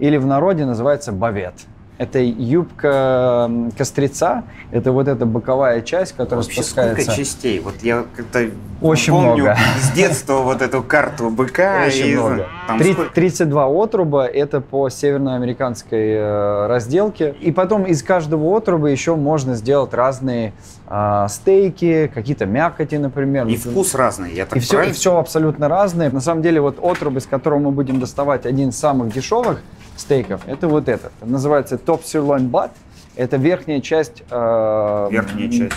или 0.00 0.16
в 0.16 0.26
народе 0.26 0.66
называется 0.66 1.12
бавет 1.12 1.54
это 1.98 2.18
юбка 2.18 3.50
кострица, 3.76 4.44
это 4.70 4.92
вот 4.92 5.08
эта 5.08 5.26
боковая 5.26 5.82
часть, 5.82 6.12
которая 6.12 6.44
Вообще, 6.44 6.62
спускается. 6.62 7.02
сколько 7.02 7.18
частей? 7.18 7.60
Вот 7.60 7.74
я 7.82 8.04
как-то 8.16 8.50
Очень 8.80 9.12
помню 9.12 9.44
много. 9.44 9.58
с 9.80 9.90
детства 9.90 10.38
вот 10.38 10.62
эту 10.62 10.82
карту 10.82 11.30
быка. 11.30 11.84
Очень 11.86 12.06
и, 12.08 12.14
много. 12.14 12.46
Там 12.66 12.80
32 13.14 13.84
отруба, 13.84 14.26
это 14.26 14.60
по 14.60 14.88
северноамериканской 14.88 16.14
э, 16.14 16.66
разделке. 16.66 17.34
И 17.40 17.52
потом 17.52 17.84
из 17.84 18.02
каждого 18.02 18.56
отруба 18.56 18.88
еще 18.88 19.14
можно 19.14 19.54
сделать 19.54 19.92
разные 19.92 20.54
э, 20.88 21.26
стейки, 21.28 22.10
какие-то 22.12 22.46
мякоти, 22.46 22.96
например. 22.96 23.46
И 23.46 23.56
вкус 23.56 23.94
разный, 23.94 24.34
я 24.34 24.46
так 24.46 24.56
и 24.56 24.60
все, 24.60 24.82
и 24.82 24.92
все 24.92 25.18
абсолютно 25.18 25.68
разное. 25.68 26.10
На 26.10 26.20
самом 26.20 26.42
деле 26.42 26.60
вот 26.60 26.78
отрубы, 26.82 27.18
из 27.18 27.26
которого 27.26 27.58
мы 27.58 27.70
будем 27.70 28.00
доставать 28.00 28.46
один 28.46 28.70
из 28.70 28.78
самых 28.78 29.12
дешевых, 29.12 29.60
стейков, 29.96 30.42
это 30.46 30.68
вот 30.68 30.88
этот. 30.88 31.12
Это 31.20 31.30
называется 31.30 31.78
топ 31.78 32.02
sirloin 32.02 32.50
butt. 32.50 32.70
Это 33.14 33.36
верхняя 33.36 33.80
часть, 33.80 34.22
э, 34.30 35.08
верхняя 35.10 35.50
часть. 35.50 35.74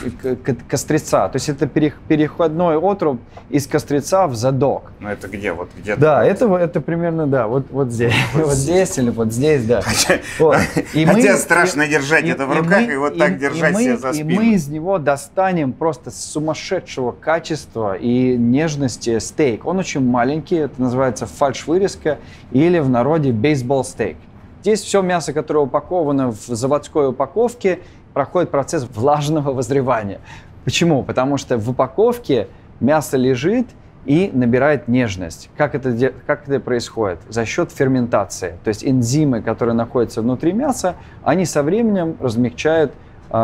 кострица. 0.70 1.28
То 1.28 1.36
есть 1.36 1.50
это 1.50 1.68
переходной 1.68 2.78
отруб 2.78 3.20
из 3.50 3.68
кострица 3.68 4.28
в 4.28 4.36
задок. 4.36 4.94
Ну 5.02 5.10
это 5.10 5.28
где? 5.28 5.52
Вот 5.52 5.70
где 5.78 5.98
Да, 5.98 6.24
это, 6.24 6.48
это 6.56 6.80
примерно, 6.80 7.28
да, 7.28 7.48
вот, 7.48 7.66
вот 7.72 7.92
здесь. 7.92 8.14
Вот, 8.34 8.54
здесь 8.54 8.98
или 8.98 9.10
вот 9.10 9.34
здесь, 9.34 9.66
да. 9.66 9.82
Хотя, 9.82 10.20
вот. 10.40 10.58
и 10.94 11.06
хотя 11.06 11.32
мы, 11.34 11.38
страшно 11.38 11.82
и, 11.84 11.90
держать 11.90 12.24
и, 12.24 12.30
это 12.30 12.46
в 12.46 12.58
руках 12.58 12.82
и, 12.82 12.88
мы, 12.88 12.94
и 12.94 12.98
вот 12.98 13.18
так 13.18 13.32
и, 13.32 13.36
держать 13.36 13.72
и 13.72 13.74
мы, 13.74 13.84
себя 13.84 13.98
за 13.98 14.14
спину. 14.14 14.30
И 14.30 14.36
мы 14.36 14.46
из 14.54 14.68
него 14.70 14.98
достанем 14.98 15.74
просто 15.74 16.12
сумасшедшего 16.12 17.12
качества 17.12 17.96
и 17.96 18.38
нежности 18.38 19.20
стейк. 19.20 19.66
Он 19.66 19.80
очень 19.80 20.02
маленький, 20.02 20.56
это 20.56 20.82
называется 20.82 21.26
фальш-вырезка 21.26 22.20
или 22.52 22.80
в 22.80 22.90
народе 22.90 23.32
бейсбол 23.32 23.84
стейк. 23.84 24.18
Здесь 24.66 24.82
все 24.82 25.04
мясо, 25.04 25.32
которое 25.32 25.60
упаковано 25.60 26.32
в 26.32 26.48
заводской 26.48 27.10
упаковке, 27.10 27.82
проходит 28.16 28.50
процесс 28.50 28.88
влажного 28.96 29.54
возревания. 29.54 30.22
Почему? 30.64 31.04
Потому 31.04 31.38
что 31.38 31.60
в 31.60 31.70
упаковке 31.70 32.48
мясо 32.80 33.16
лежит 33.16 33.68
и 34.08 34.32
набирает 34.34 34.88
нежность. 34.88 35.52
Как 35.56 35.76
это, 35.76 36.12
как 36.26 36.48
это 36.50 36.60
происходит? 36.60 37.20
За 37.30 37.46
счет 37.46 37.72
ферментации. 37.72 38.58
То 38.64 38.70
есть 38.70 38.84
энзимы, 38.84 39.44
которые 39.44 39.76
находятся 39.76 40.24
внутри 40.24 40.52
мяса, 40.52 40.96
они 41.24 41.46
со 41.46 41.62
временем 41.62 42.18
размягчают 42.20 42.92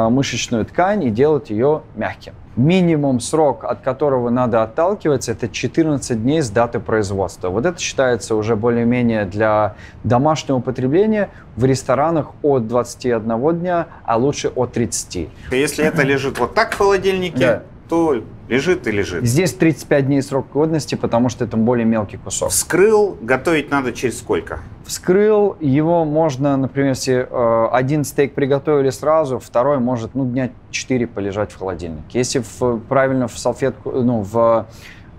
мышечную 0.09 0.65
ткань 0.65 1.03
и 1.03 1.09
делают 1.09 1.49
ее 1.49 1.81
мягким 1.95 2.33
минимум 2.55 3.19
срок, 3.19 3.63
от 3.63 3.81
которого 3.81 4.29
надо 4.29 4.63
отталкиваться, 4.63 5.31
это 5.31 5.47
14 5.47 6.21
дней 6.21 6.41
с 6.41 6.49
даты 6.49 6.79
производства. 6.79 7.49
Вот 7.49 7.65
это 7.65 7.79
считается 7.79 8.35
уже 8.35 8.55
более-менее 8.55 9.25
для 9.25 9.75
домашнего 10.03 10.59
потребления 10.59 11.29
в 11.55 11.65
ресторанах 11.65 12.31
от 12.41 12.67
21 12.67 13.59
дня, 13.59 13.87
а 14.03 14.17
лучше 14.17 14.49
от 14.49 14.73
30. 14.73 15.29
Если 15.51 15.85
это 15.85 16.03
лежит 16.03 16.39
вот 16.39 16.53
так 16.53 16.73
в 16.73 16.77
холодильнике. 16.77 17.61
То 17.91 18.23
лежит 18.47 18.87
и 18.87 18.91
лежит. 18.91 19.25
Здесь 19.25 19.53
35 19.53 20.05
дней 20.05 20.21
срок 20.21 20.47
годности, 20.53 20.95
потому 20.95 21.27
что 21.27 21.43
это 21.43 21.57
более 21.57 21.85
мелкий 21.85 22.15
кусок. 22.15 22.51
Вскрыл, 22.51 23.17
готовить 23.19 23.69
надо 23.69 23.91
через 23.91 24.19
сколько? 24.19 24.61
Вскрыл, 24.85 25.57
его 25.59 26.05
можно, 26.05 26.55
например, 26.55 26.91
если 26.91 27.27
э, 27.29 27.67
один 27.69 28.05
стейк 28.05 28.33
приготовили 28.33 28.91
сразу, 28.91 29.39
второй 29.39 29.79
может, 29.79 30.15
ну, 30.15 30.25
дня 30.25 30.51
4 30.69 31.05
полежать 31.05 31.51
в 31.51 31.59
холодильнике. 31.59 32.17
Если 32.17 32.39
в, 32.39 32.79
правильно 32.87 33.27
в 33.27 33.37
салфетку, 33.37 33.91
ну, 33.91 34.21
в, 34.21 34.67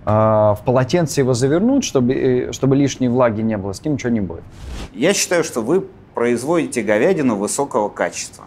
э, 0.07 0.09
в 0.09 0.59
полотенце 0.65 1.21
его 1.21 1.35
завернуть, 1.35 1.83
чтобы, 1.83 2.13
э, 2.15 2.51
чтобы 2.53 2.75
лишней 2.75 3.07
влаги 3.07 3.41
не 3.41 3.55
было, 3.55 3.73
с 3.73 3.85
ним 3.85 3.93
ничего 3.93 4.09
не 4.09 4.21
будет. 4.21 4.43
Я 4.95 5.13
считаю, 5.13 5.43
что 5.43 5.61
вы 5.61 5.85
производите 6.15 6.81
говядину 6.81 7.35
высокого 7.35 7.89
качества. 7.89 8.45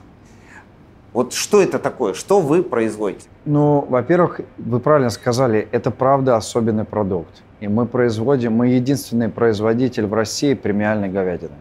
Вот 1.17 1.33
что 1.33 1.63
это 1.63 1.79
такое? 1.79 2.13
Что 2.13 2.41
вы 2.41 2.63
производите? 2.63 3.27
Ну, 3.47 3.87
во-первых, 3.89 4.43
вы 4.59 4.81
правильно 4.81 5.09
сказали, 5.09 5.67
это 5.73 5.91
правда 5.91 6.37
особенный 6.37 6.85
продукт. 6.85 7.43
И 7.61 7.69
мы 7.69 7.87
производим, 7.87 8.53
мы 8.53 8.67
единственный 8.69 9.31
производитель 9.31 10.05
в 10.05 10.13
России 10.13 10.53
премиальной 10.53 11.09
говядины. 11.09 11.55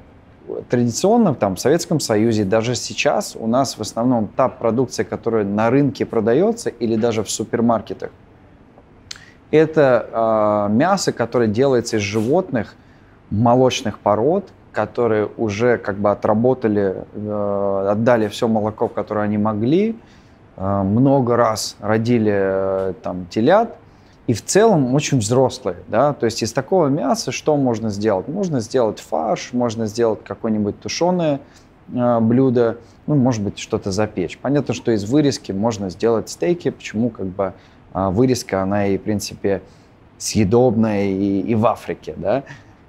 Традиционно 0.69 1.33
там, 1.33 1.55
в 1.55 1.61
Советском 1.61 2.01
Союзе, 2.01 2.43
даже 2.43 2.75
сейчас 2.75 3.37
у 3.39 3.47
нас 3.47 3.77
в 3.77 3.81
основном 3.81 4.27
та 4.27 4.49
продукция, 4.49 5.05
которая 5.05 5.45
на 5.45 5.69
рынке 5.69 6.05
продается 6.05 6.69
или 6.69 6.97
даже 6.97 7.23
в 7.23 7.31
супермаркетах, 7.31 8.09
это 9.51 10.67
э, 10.69 10.73
мясо, 10.73 11.13
которое 11.13 11.47
делается 11.47 11.95
из 11.95 12.01
животных 12.01 12.75
молочных 13.29 13.99
пород, 13.99 14.49
которые 14.75 15.29
уже 15.37 15.77
как 15.77 15.97
бы 15.97 16.11
отработали, 16.11 17.05
э, 17.13 17.87
отдали 17.91 18.27
все 18.27 18.47
молоко, 18.49 18.89
которое 18.89 19.21
они 19.21 19.37
могли, 19.37 19.95
э, 20.57 20.83
много 20.83 21.37
раз 21.37 21.77
родили 21.79 22.33
э, 22.35 22.93
там 23.01 23.25
телят, 23.27 23.77
и 24.27 24.33
в 24.33 24.43
целом 24.43 24.93
очень 24.93 25.19
взрослые, 25.19 25.77
да, 25.87 26.11
то 26.11 26.25
есть 26.25 26.43
из 26.43 26.51
такого 26.51 26.87
мяса 26.87 27.31
что 27.31 27.55
можно 27.55 27.89
сделать? 27.89 28.27
Можно 28.27 28.59
сделать 28.59 28.99
фарш, 28.99 29.53
можно 29.53 29.85
сделать 29.85 30.19
какое-нибудь 30.23 30.79
тушеное 30.79 31.39
блюдо, 31.87 32.77
ну, 33.05 33.13
может 33.13 33.43
быть, 33.43 33.59
что-то 33.59 33.91
запечь. 33.91 34.39
Понятно, 34.39 34.73
что 34.73 34.91
из 34.91 35.03
вырезки 35.03 35.51
можно 35.51 35.91
сделать 35.91 36.29
стейки, 36.29 36.71
почему 36.71 37.11
как 37.11 37.27
бы 37.27 37.53
вырезка, 37.93 38.63
она 38.63 38.87
и, 38.87 38.97
в 38.97 39.03
принципе, 39.03 39.61
съедобная 40.17 41.05
и, 41.05 41.41
и 41.41 41.53
в 41.53 41.63
Африке, 41.67 42.15
да, 42.17 42.41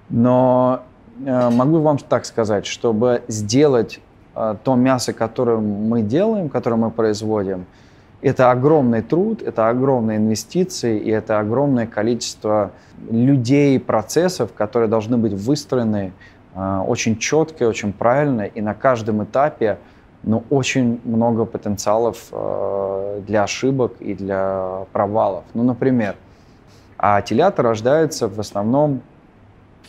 но 0.08 0.82
могу 1.18 1.80
вам 1.80 1.98
так 1.98 2.24
сказать, 2.24 2.66
чтобы 2.66 3.22
сделать 3.28 4.00
э, 4.34 4.56
то 4.62 4.74
мясо, 4.74 5.12
которое 5.12 5.58
мы 5.58 6.02
делаем, 6.02 6.48
которое 6.48 6.76
мы 6.76 6.90
производим, 6.90 7.66
это 8.22 8.50
огромный 8.50 9.02
труд, 9.02 9.42
это 9.42 9.68
огромные 9.68 10.18
инвестиции 10.18 10.98
и 10.98 11.10
это 11.10 11.38
огромное 11.38 11.86
количество 11.86 12.72
людей, 13.10 13.78
процессов, 13.78 14.52
которые 14.52 14.88
должны 14.88 15.16
быть 15.16 15.32
выстроены 15.32 16.12
э, 16.54 16.82
очень 16.86 17.18
четко, 17.18 17.64
очень 17.64 17.92
правильно, 17.92 18.42
и 18.42 18.60
на 18.60 18.74
каждом 18.74 19.24
этапе 19.24 19.78
ну, 20.22 20.42
очень 20.50 21.00
много 21.04 21.44
потенциалов 21.44 22.32
для 23.26 23.44
ошибок 23.44 23.92
и 24.00 24.12
для 24.12 24.86
провалов. 24.92 25.44
Ну, 25.54 25.62
например, 25.62 26.16
а 26.98 27.20
телята 27.22 27.62
рождаются 27.62 28.26
в 28.28 28.40
основном 28.40 29.02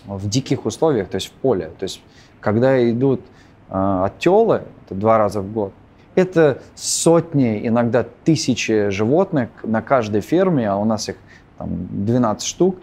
в 0.08 0.28
диких 0.28 0.66
условиях, 0.66 1.10
то 1.10 1.16
есть 1.16 1.28
в 1.28 1.32
поле. 1.32 1.72
То 1.78 1.84
есть 1.84 2.02
когда 2.40 2.90
идут 2.90 3.22
э, 3.70 4.02
оттелы, 4.06 4.64
это 4.86 4.96
два 4.96 5.18
раза 5.18 5.42
в 5.42 5.52
год, 5.52 5.74
Это 6.16 6.62
сотни, 6.76 7.68
иногда 7.68 8.06
тысячи 8.24 8.90
животных 8.90 9.50
на 9.64 9.82
каждой 9.82 10.22
ферме, 10.22 10.70
а 10.70 10.78
у 10.78 10.86
нас 10.86 11.10
их 11.10 11.16
там, 11.58 11.70
12 11.92 12.48
штук, 12.48 12.78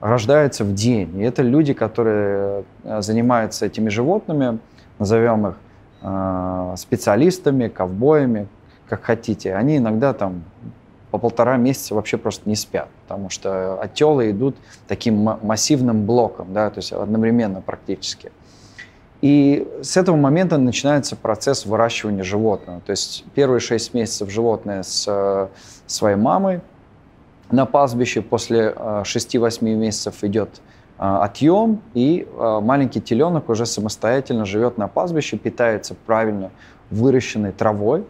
рождается 0.00 0.64
в 0.64 0.74
день. 0.74 1.18
И 1.18 1.22
это 1.22 1.42
люди, 1.42 1.72
которые 1.72 2.64
э, 2.82 3.00
занимаются 3.00 3.66
этими 3.66 3.88
животными, 3.88 4.58
назовем 4.98 5.46
их 5.46 5.54
э, 6.02 6.74
специалистами, 6.76 7.68
ковбоями, 7.68 8.48
как 8.88 9.02
хотите. 9.02 9.54
Они 9.54 9.78
иногда 9.78 10.12
там 10.12 10.44
по 11.14 11.18
полтора 11.18 11.56
месяца 11.58 11.94
вообще 11.94 12.18
просто 12.18 12.48
не 12.48 12.56
спят, 12.56 12.88
потому 13.04 13.30
что 13.30 13.80
отелы 13.80 14.32
идут 14.32 14.56
таким 14.88 15.14
массивным 15.42 16.06
блоком, 16.06 16.52
да, 16.52 16.70
то 16.70 16.78
есть 16.78 16.92
одновременно 16.92 17.60
практически. 17.60 18.32
И 19.20 19.64
с 19.80 19.96
этого 19.96 20.16
момента 20.16 20.58
начинается 20.58 21.14
процесс 21.14 21.66
выращивания 21.66 22.24
животного. 22.24 22.80
То 22.80 22.90
есть 22.90 23.24
первые 23.32 23.60
шесть 23.60 23.94
месяцев 23.94 24.28
животное 24.28 24.82
с 24.82 25.04
э, 25.06 25.46
своей 25.86 26.16
мамой 26.16 26.62
на 27.48 27.64
пастбище, 27.64 28.20
после 28.20 28.74
6-8 28.76 29.58
э, 29.60 29.74
месяцев 29.76 30.24
идет 30.24 30.60
э, 30.98 31.04
отъем, 31.04 31.80
и 31.94 32.26
маленький 32.36 33.00
теленок 33.00 33.48
уже 33.50 33.66
самостоятельно 33.66 34.46
живет 34.46 34.78
на 34.78 34.88
пастбище, 34.88 35.38
питается 35.38 35.94
правильно 35.94 36.50
выращенной 36.90 37.52
травой. 37.52 38.04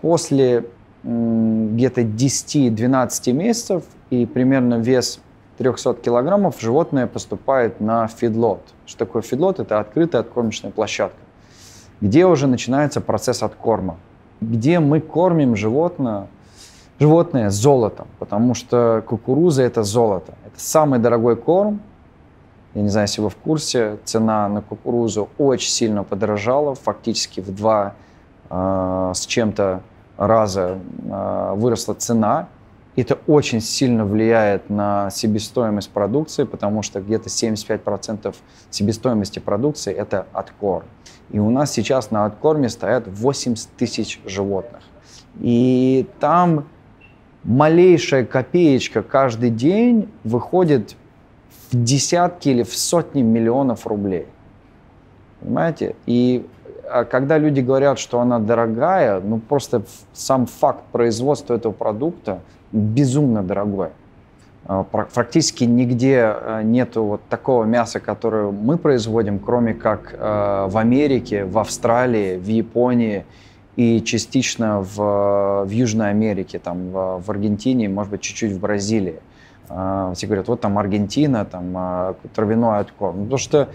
После 0.00 0.66
где-то 1.04 2.02
10-12 2.02 3.32
месяцев 3.32 3.84
и 4.10 4.26
примерно 4.26 4.74
вес 4.74 5.20
300 5.58 5.94
килограммов 5.94 6.60
животное 6.60 7.06
поступает 7.06 7.80
на 7.80 8.06
фидлот. 8.06 8.62
Что 8.86 8.98
такое 9.00 9.22
фидлот? 9.22 9.60
Это 9.60 9.80
открытая 9.80 10.22
откормочная 10.22 10.70
площадка, 10.70 11.18
где 12.00 12.26
уже 12.26 12.46
начинается 12.46 13.00
процесс 13.00 13.42
откорма, 13.42 13.96
где 14.40 14.78
мы 14.80 15.00
кормим 15.00 15.56
животное, 15.56 16.28
животное 16.98 17.50
золотом, 17.50 18.06
потому 18.18 18.54
что 18.54 19.02
кукуруза– 19.06 19.62
это 19.64 19.82
золото. 19.82 20.34
Это 20.46 20.60
самый 20.60 20.98
дорогой 20.98 21.36
корм. 21.36 21.80
Я 22.74 22.82
не 22.82 22.88
знаю, 22.88 23.06
если 23.08 23.20
вы 23.20 23.30
в 23.30 23.36
курсе, 23.36 23.98
цена 24.04 24.48
на 24.48 24.62
кукурузу 24.62 25.28
очень 25.38 25.70
сильно 25.70 26.04
подорожала, 26.04 26.74
фактически 26.74 27.40
в 27.40 27.52
два 27.54 27.94
э, 28.50 29.12
с 29.14 29.26
чем-то 29.26 29.82
раза 30.18 30.78
э, 31.04 31.52
выросла 31.56 31.94
цена 31.94 32.48
это 33.00 33.18
очень 33.26 33.60
сильно 33.60 34.04
влияет 34.04 34.70
на 34.70 35.10
себестоимость 35.10 35.90
продукции, 35.90 36.42
потому 36.44 36.82
что 36.82 37.00
где-то 37.00 37.28
75% 37.28 38.34
себестоимости 38.70 39.38
продукции– 39.38 39.94
это 39.94 40.26
откорм. 40.32 40.86
И 41.30 41.38
у 41.38 41.50
нас 41.50 41.72
сейчас 41.72 42.10
на 42.10 42.24
откорме 42.24 42.68
стоят 42.68 43.04
80 43.06 43.68
тысяч 43.76 44.20
животных. 44.26 44.82
И 45.40 46.08
там 46.18 46.66
малейшая 47.44 48.24
копеечка 48.24 49.02
каждый 49.02 49.50
день 49.50 50.08
выходит 50.24 50.96
в 51.70 51.80
десятки 51.80 52.48
или 52.48 52.64
в 52.64 52.76
сотни 52.76 53.22
миллионов 53.22 53.86
рублей. 53.86 54.26
Понимаете? 55.40 55.94
И 56.06 56.44
а 56.57 56.57
когда 57.10 57.38
люди 57.38 57.60
говорят, 57.60 57.98
что 57.98 58.20
она 58.20 58.38
дорогая, 58.38 59.20
ну 59.20 59.38
просто 59.38 59.82
сам 60.12 60.46
факт 60.46 60.84
производства 60.92 61.54
этого 61.54 61.72
продукта 61.72 62.40
безумно 62.72 63.42
дорогой. 63.42 63.90
А, 64.68 64.82
практически 64.82 65.64
нигде 65.64 66.20
а, 66.24 66.62
нету 66.62 67.02
вот 67.02 67.22
такого 67.30 67.64
мяса, 67.64 68.00
которое 68.00 68.50
мы 68.50 68.76
производим, 68.76 69.38
кроме 69.38 69.72
как 69.72 70.14
а, 70.18 70.68
в 70.68 70.76
Америке, 70.76 71.44
в 71.46 71.58
Австралии, 71.58 72.36
в 72.36 72.46
Японии 72.46 73.24
и 73.76 74.02
частично 74.02 74.80
в, 74.82 75.64
в 75.64 75.70
Южной 75.70 76.10
Америке, 76.10 76.58
там, 76.58 76.90
в, 76.90 77.22
в 77.24 77.30
Аргентине, 77.30 77.88
может 77.88 78.10
быть, 78.10 78.20
чуть-чуть 78.20 78.52
в 78.52 78.60
Бразилии. 78.60 79.20
Все 80.14 80.26
говорят, 80.26 80.48
вот 80.48 80.62
там 80.62 80.78
Аргентина, 80.78 81.44
там 81.44 82.16
травяной 82.34 82.78
откорм. 82.78 83.24
Потому 83.24 83.36
что 83.36 83.68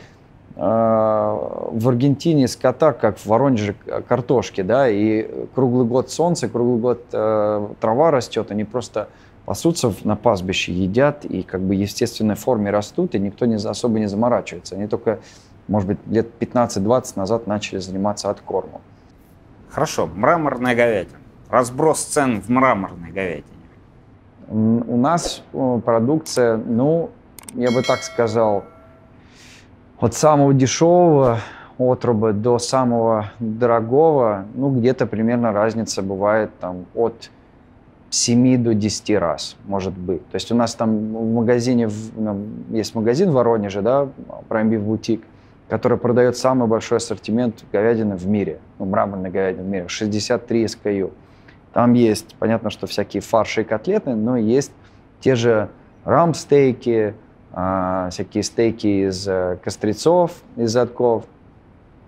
в 0.55 1.89
Аргентине 1.89 2.47
скота, 2.47 2.93
как 2.93 3.17
в 3.17 3.25
Воронеже, 3.25 3.73
картошки, 4.07 4.61
да, 4.61 4.87
и 4.87 5.47
круглый 5.55 5.87
год 5.87 6.11
солнце, 6.11 6.47
круглый 6.47 6.79
год 6.79 7.05
э, 7.11 7.67
трава 7.79 8.11
растет, 8.11 8.51
они 8.51 8.63
просто 8.63 9.09
пасутся 9.45 9.91
на 10.03 10.15
пастбище, 10.15 10.71
едят 10.71 11.25
и 11.25 11.41
как 11.41 11.61
бы 11.61 11.73
естественной 11.73 12.35
форме 12.35 12.69
растут, 12.69 13.15
и 13.15 13.19
никто 13.19 13.45
не, 13.45 13.55
особо 13.55 13.99
не 13.99 14.05
заморачивается. 14.05 14.75
Они 14.75 14.87
только, 14.87 15.19
может 15.67 15.87
быть, 15.87 15.97
лет 16.07 16.27
15-20 16.39 17.13
назад 17.15 17.47
начали 17.47 17.79
заниматься 17.79 18.29
откормом. 18.29 18.81
Хорошо, 19.69 20.07
мраморная 20.07 20.75
говядина. 20.75 21.17
Разброс 21.49 22.01
цен 22.03 22.41
в 22.41 22.49
мраморной 22.49 23.11
говядине. 23.11 23.43
У 24.47 24.97
нас 24.97 25.41
э, 25.51 25.81
продукция, 25.83 26.57
ну, 26.57 27.09
я 27.55 27.71
бы 27.71 27.81
так 27.81 28.03
сказал, 28.03 28.65
от 30.03 30.13
самого 30.13 30.53
дешевого 30.53 31.39
отруба 31.77 32.33
до 32.33 32.59
самого 32.59 33.31
дорогого, 33.39 34.45
ну, 34.53 34.69
где-то 34.69 35.07
примерно 35.07 35.53
разница 35.53 36.01
бывает 36.01 36.51
там 36.59 36.85
от 36.93 37.29
7 38.09 38.61
до 38.61 38.73
10 38.73 39.17
раз, 39.17 39.55
может 39.65 39.93
быть. 39.93 40.27
То 40.29 40.35
есть 40.35 40.51
у 40.51 40.55
нас 40.55 40.75
там 40.75 41.15
в 41.15 41.33
магазине, 41.33 41.89
ну, 42.17 42.37
есть 42.71 42.93
магазин 42.95 43.29
в 43.29 43.33
Воронеже, 43.33 43.81
да, 43.81 44.09
Prime 44.49 44.69
Beef 44.69 44.85
Boutique, 44.85 45.23
который 45.69 45.97
продает 45.97 46.35
самый 46.35 46.67
большой 46.67 46.97
ассортимент 46.97 47.63
говядины 47.71 48.17
в 48.17 48.27
мире, 48.27 48.59
ну, 48.79 48.85
мраморной 48.85 49.29
говядины 49.29 49.63
в 49.63 49.67
мире, 49.67 49.87
63 49.87 50.65
SKU. 50.65 51.13
Там 51.71 51.93
есть, 51.93 52.35
понятно, 52.39 52.69
что 52.71 52.87
всякие 52.87 53.21
фарши 53.21 53.61
и 53.61 53.63
котлеты, 53.63 54.15
но 54.15 54.35
есть 54.35 54.73
те 55.21 55.35
же 55.35 55.69
рамстейки, 56.03 57.13
а, 57.13 57.32
всякие 57.53 58.41
стейки 58.41 59.07
из 59.07 59.27
э, 59.27 59.59
кострецов, 59.63 60.41
из 60.55 60.71
задков, 60.71 61.25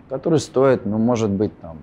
которые 0.10 0.40
стоят, 0.40 0.86
ну, 0.86 0.98
может 0.98 1.30
быть, 1.30 1.52
там 1.60 1.78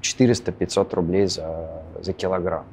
400-500 0.00 0.94
рублей 0.94 1.26
за, 1.26 1.82
за 2.00 2.14
килограмм. 2.14 2.64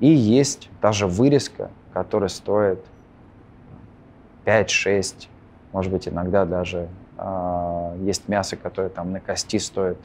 И 0.00 0.08
есть 0.08 0.68
даже 0.82 1.06
вырезка, 1.06 1.70
которая 1.92 2.28
стоит 2.28 2.84
5-6, 4.44 5.28
может 5.72 5.92
быть, 5.92 6.08
иногда 6.08 6.44
даже 6.44 6.88
э, 7.16 7.96
есть 8.00 8.28
мясо, 8.28 8.56
которое 8.56 8.88
там 8.88 9.12
на 9.12 9.20
кости 9.20 9.58
стоит 9.58 9.98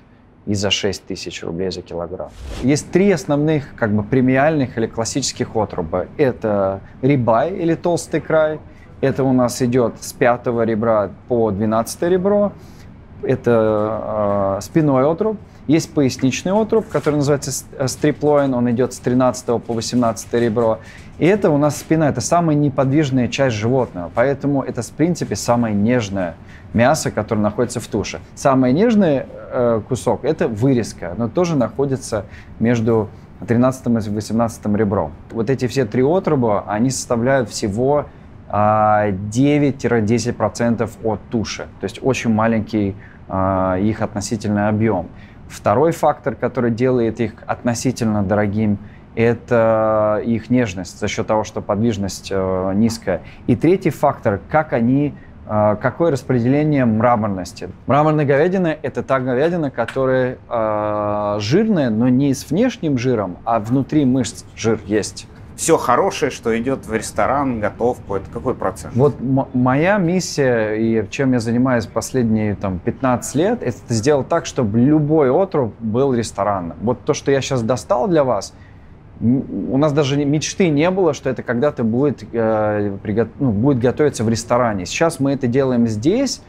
и 0.45 0.53
за 0.55 0.71
6 0.71 1.05
тысяч 1.05 1.43
рублей 1.43 1.71
за 1.71 1.81
килограмм. 1.81 2.29
Есть 2.63 2.91
три 2.91 3.11
основных 3.11 3.75
как 3.75 3.93
бы 3.93 4.03
премиальных 4.03 4.77
или 4.77 4.87
классических 4.87 5.55
отруба. 5.55 6.07
Это 6.17 6.81
рибай 7.01 7.53
или 7.53 7.75
толстый 7.75 8.19
край. 8.19 8.59
Это 9.01 9.23
у 9.23 9.33
нас 9.33 9.61
идет 9.61 9.95
с 10.01 10.13
пятого 10.13 10.63
ребра 10.63 11.11
по 11.27 11.51
12 11.51 12.01
ребро. 12.03 12.51
Это 13.23 14.57
э, 14.57 14.61
спиной 14.61 15.09
отруб. 15.09 15.37
Есть 15.67 15.93
поясничный 15.93 16.51
отруб, 16.51 16.89
который 16.89 17.15
называется 17.15 17.51
стриплоин, 17.87 18.53
он 18.53 18.69
идет 18.71 18.93
с 18.93 18.99
13 18.99 19.45
по 19.63 19.73
18 19.73 20.33
ребро. 20.33 20.79
И 21.19 21.25
это 21.25 21.49
у 21.51 21.57
нас 21.57 21.77
спина, 21.77 22.09
это 22.09 22.19
самая 22.19 22.55
неподвижная 22.55 23.29
часть 23.29 23.55
животного, 23.55 24.11
поэтому 24.13 24.61
это, 24.61 24.81
в 24.81 24.91
принципе, 24.91 25.37
самое 25.37 25.73
нежное 25.73 26.35
мясо, 26.73 27.11
которое 27.11 27.41
находится 27.41 27.79
в 27.79 27.87
туше. 27.87 28.19
Самый 28.35 28.73
нежный 28.73 29.23
э, 29.25 29.81
кусок– 29.87 30.21
это 30.25 30.49
вырезка, 30.49 31.13
но 31.17 31.29
тоже 31.29 31.55
находится 31.55 32.25
между 32.59 33.09
13 33.47 34.07
и 34.07 34.09
18 34.09 34.65
ребром. 34.75 35.13
Вот 35.31 35.49
эти 35.49 35.67
все 35.67 35.85
три 35.85 36.03
отруба, 36.03 36.65
они 36.67 36.89
составляют 36.89 37.49
всего 37.49 38.07
9-10% 38.49 40.81
а, 40.81 40.89
от 41.07 41.21
туши, 41.29 41.67
то 41.79 41.85
есть 41.85 41.99
очень 42.01 42.31
маленький 42.31 42.97
их 43.81 44.01
относительный 44.01 44.67
объем. 44.67 45.07
Второй 45.47 45.91
фактор, 45.91 46.35
который 46.35 46.71
делает 46.71 47.19
их 47.19 47.33
относительно 47.45 48.23
дорогим, 48.23 48.79
это 49.15 50.21
их 50.25 50.49
нежность 50.49 50.99
за 50.99 51.07
счет 51.07 51.27
того, 51.27 51.43
что 51.43 51.61
подвижность 51.61 52.29
э, 52.31 52.71
низкая. 52.75 53.21
И 53.45 53.55
третий 53.55 53.91
фактор, 53.91 54.41
как 54.49 54.73
они 54.73 55.13
э, 55.47 55.75
какое 55.79 56.11
распределение 56.11 56.85
мраморности. 56.85 57.69
Мраморная 57.85 58.25
говядина– 58.25 58.75
это 58.81 59.03
та 59.03 59.19
говядина, 59.19 59.69
которая 59.69 60.37
э, 60.49 61.37
жирная, 61.39 61.91
но 61.91 62.09
не 62.09 62.33
с 62.33 62.49
внешним 62.49 62.97
жиром, 62.97 63.37
а 63.45 63.59
внутри 63.59 64.05
мышц 64.05 64.45
жир 64.55 64.79
есть 64.85 65.27
все 65.63 65.77
хорошее, 65.77 66.29
что 66.29 66.59
идет 66.59 66.85
в 66.85 66.93
ресторан, 66.93 67.61
готовку, 67.61 68.15
это 68.15 68.29
какой 68.29 68.53
процент? 68.53 68.93
Вот 68.97 69.15
моя 69.53 69.97
миссия, 69.97 70.73
и 70.73 71.09
чем 71.09 71.31
я 71.31 71.39
занимаюсь 71.39 71.85
последние 71.85 72.55
там, 72.55 72.79
15 72.79 73.35
лет, 73.35 73.63
это 73.63 73.77
сделать 73.87 74.27
так, 74.27 74.45
чтобы 74.45 74.81
любой 74.81 75.31
отруб 75.31 75.73
был 75.79 76.13
ресторанным. 76.13 76.75
Вот 76.81 77.05
то, 77.05 77.13
что 77.13 77.31
я 77.31 77.39
сейчас 77.39 77.61
достал 77.61 78.09
для 78.09 78.25
вас, 78.25 78.53
у 79.21 79.77
нас 79.77 79.93
даже 79.93 80.17
мечты 80.25 80.67
не 80.67 80.91
было, 80.91 81.13
что 81.13 81.29
это 81.29 81.43
когда-то 81.43 81.85
будет, 81.85 82.25
э, 82.33 82.97
пригот... 83.01 83.29
ну, 83.39 83.51
будет 83.51 83.79
готовиться 83.79 84.25
в 84.25 84.29
ресторане. 84.29 84.85
Сейчас 84.85 85.21
мы 85.21 85.31
это 85.31 85.47
делаем 85.47 85.87
здесь, 85.87 86.41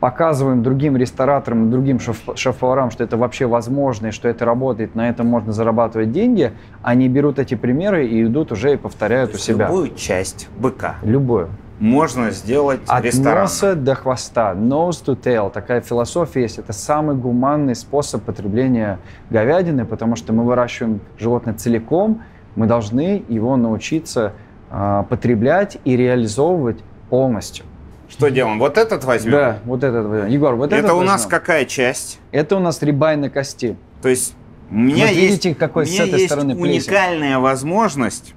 показываем 0.00 0.62
другим 0.62 0.96
рестораторам, 0.96 1.70
другим 1.70 2.00
шеф-поварам, 2.00 2.90
что 2.90 3.04
это 3.04 3.16
вообще 3.16 3.46
возможно, 3.46 4.08
и 4.08 4.10
что 4.10 4.28
это 4.28 4.44
работает, 4.44 4.94
на 4.94 5.08
этом 5.08 5.26
можно 5.26 5.52
зарабатывать 5.52 6.10
деньги, 6.10 6.52
они 6.82 7.08
берут 7.08 7.38
эти 7.38 7.54
примеры 7.54 8.06
и 8.06 8.24
идут 8.24 8.50
уже 8.50 8.72
и 8.72 8.76
повторяют 8.76 9.34
у 9.34 9.38
себя. 9.38 9.66
Любую 9.66 9.94
часть 9.94 10.48
быка. 10.58 10.96
Любую. 11.02 11.50
Можно 11.78 12.30
сделать 12.30 12.80
От 12.86 13.04
ресторан. 13.04 13.42
носа 13.42 13.74
до 13.74 13.94
хвоста, 13.94 14.52
nose 14.52 15.02
to 15.04 15.18
tail, 15.18 15.50
такая 15.50 15.80
философия 15.80 16.42
есть. 16.42 16.58
Это 16.58 16.74
самый 16.74 17.16
гуманный 17.16 17.74
способ 17.74 18.22
потребления 18.22 18.98
говядины, 19.30 19.86
потому 19.86 20.16
что 20.16 20.32
мы 20.34 20.44
выращиваем 20.44 21.00
животное 21.18 21.54
целиком, 21.54 22.22
мы 22.54 22.66
должны 22.66 23.24
его 23.28 23.56
научиться 23.56 24.32
э, 24.70 25.04
потреблять 25.08 25.78
и 25.84 25.96
реализовывать 25.96 26.80
полностью. 27.08 27.64
Что 28.10 28.28
делаем? 28.28 28.58
Вот 28.58 28.76
этот 28.76 29.04
возьмем? 29.04 29.32
Да, 29.32 29.58
вот 29.64 29.82
этот 29.84 30.06
возьмем. 30.06 30.28
Егор, 30.28 30.54
вот 30.56 30.66
Это 30.72 30.76
этот 30.76 30.92
у 30.92 31.00
нас 31.02 31.22
возьмем. 31.22 31.30
какая 31.30 31.64
часть? 31.64 32.18
Это 32.32 32.56
у 32.56 32.60
нас 32.60 32.82
рибай 32.82 33.16
на 33.16 33.30
кости. 33.30 33.76
То 34.02 34.08
есть 34.08 34.34
у 34.70 34.74
меня 34.74 35.06
Вот 35.06 35.14
есть, 35.14 35.20
видите, 35.44 35.54
какой 35.54 35.84
у 35.84 35.86
с 35.86 35.90
меня 35.92 36.04
этой 36.06 36.14
есть 36.20 36.26
стороны 36.26 36.54
плесень? 36.54 36.70
уникальная 36.70 37.38
возможность 37.38 38.34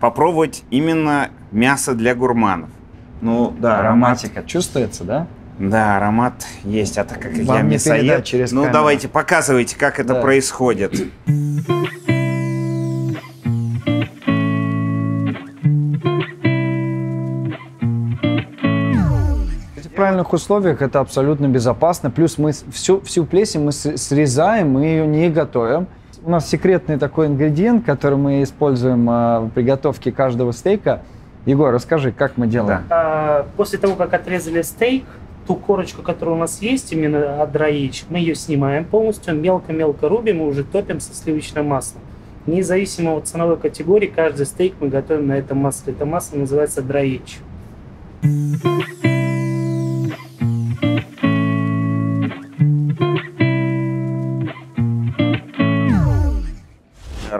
попробовать 0.00 0.62
именно 0.70 1.30
мясо 1.52 1.94
для 1.94 2.14
гурманов. 2.14 2.70
Ну 3.20 3.52
да, 3.58 3.80
аромат. 3.80 4.18
Ароматика 4.22 4.42
чувствуется, 4.44 5.04
да? 5.04 5.26
Да, 5.58 5.96
аромат 5.96 6.46
есть. 6.62 6.98
А 6.98 7.04
так 7.04 7.20
как 7.20 7.32
Вам 7.32 7.56
я 7.56 7.62
не 7.62 7.74
мясоед, 7.74 8.24
через 8.24 8.52
ну 8.52 8.60
камеру. 8.62 8.72
давайте 8.74 9.08
показывайте, 9.08 9.76
как 9.76 9.98
это 9.98 10.14
Да. 10.14 10.20
происходит. 10.22 10.94
Правильных 19.98 20.32
условиях 20.32 20.80
это 20.80 21.00
абсолютно 21.00 21.48
безопасно. 21.48 22.08
Плюс 22.08 22.38
мы 22.38 22.52
всю, 22.52 23.00
всю 23.00 23.24
плесень 23.24 23.64
мы 23.64 23.72
срезаем, 23.72 24.70
мы 24.70 24.84
ее 24.84 25.06
не 25.08 25.28
готовим. 25.28 25.88
У 26.22 26.30
нас 26.30 26.48
секретный 26.48 26.98
такой 26.98 27.26
ингредиент, 27.26 27.84
который 27.84 28.16
мы 28.16 28.44
используем 28.44 29.10
а, 29.10 29.40
в 29.40 29.50
приготовке 29.50 30.12
каждого 30.12 30.52
стейка. 30.52 31.02
Егор, 31.46 31.74
расскажи, 31.74 32.12
как 32.12 32.36
мы 32.36 32.46
делаем? 32.46 32.82
А, 32.90 33.48
После 33.56 33.76
того, 33.76 33.96
как 33.96 34.14
отрезали 34.14 34.62
стейк, 34.62 35.04
ту 35.48 35.56
корочку, 35.56 36.02
которая 36.02 36.36
у 36.36 36.38
нас 36.38 36.62
есть, 36.62 36.92
именно 36.92 37.42
от 37.42 37.50
дроичек, 37.50 38.06
мы 38.08 38.18
ее 38.18 38.36
снимаем 38.36 38.84
полностью, 38.84 39.34
мелко-мелко 39.34 40.08
рубим 40.08 40.42
и 40.42 40.44
уже 40.44 40.62
топим 40.62 41.00
со 41.00 41.12
сливочным 41.12 41.66
маслом. 41.66 42.02
Независимо 42.46 43.16
от 43.16 43.26
ценовой 43.26 43.56
категории, 43.56 44.06
каждый 44.06 44.46
стейк 44.46 44.74
мы 44.78 44.90
готовим 44.90 45.26
на 45.26 45.32
этом 45.32 45.58
масле. 45.58 45.92
Это 45.92 46.06
масло 46.06 46.36
называется 46.36 46.82
дроич. 46.82 47.40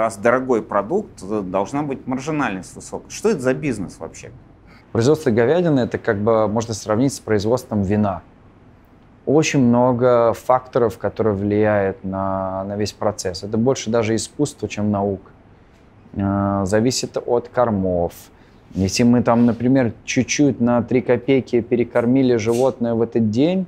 Раз 0.08 0.16
дорогой 0.16 0.62
продукт, 0.62 1.20
то 1.20 1.42
должна 1.42 1.82
быть 1.82 2.06
маржинальность 2.06 2.74
высокая. 2.74 3.10
Что 3.10 3.28
это 3.28 3.40
за 3.40 3.52
бизнес 3.52 3.98
вообще? 3.98 4.30
Производство 4.90 5.30
говядины 5.30 5.80
это 5.80 5.98
как 5.98 6.16
бы 6.22 6.48
можно 6.48 6.72
сравнить 6.72 7.12
с 7.12 7.20
производством 7.20 7.82
вина. 7.82 8.22
Очень 9.26 9.60
много 9.60 10.32
факторов, 10.32 10.96
которые 10.96 11.34
влияют 11.34 12.04
на, 12.04 12.64
на 12.64 12.76
весь 12.76 12.92
процесс. 12.92 13.42
Это 13.42 13.58
больше 13.58 13.90
даже 13.90 14.16
искусство, 14.16 14.66
чем 14.66 14.90
наука. 14.90 15.30
Э, 16.14 16.62
Зависит 16.64 17.18
от 17.26 17.50
кормов. 17.50 18.14
Если 18.72 19.02
мы 19.02 19.22
там, 19.22 19.44
например, 19.44 19.92
чуть-чуть 20.06 20.58
на 20.58 20.82
3 20.82 21.02
копейки 21.02 21.60
перекормили 21.60 22.36
животное 22.36 22.94
в 22.94 23.02
этот 23.02 23.30
день, 23.30 23.66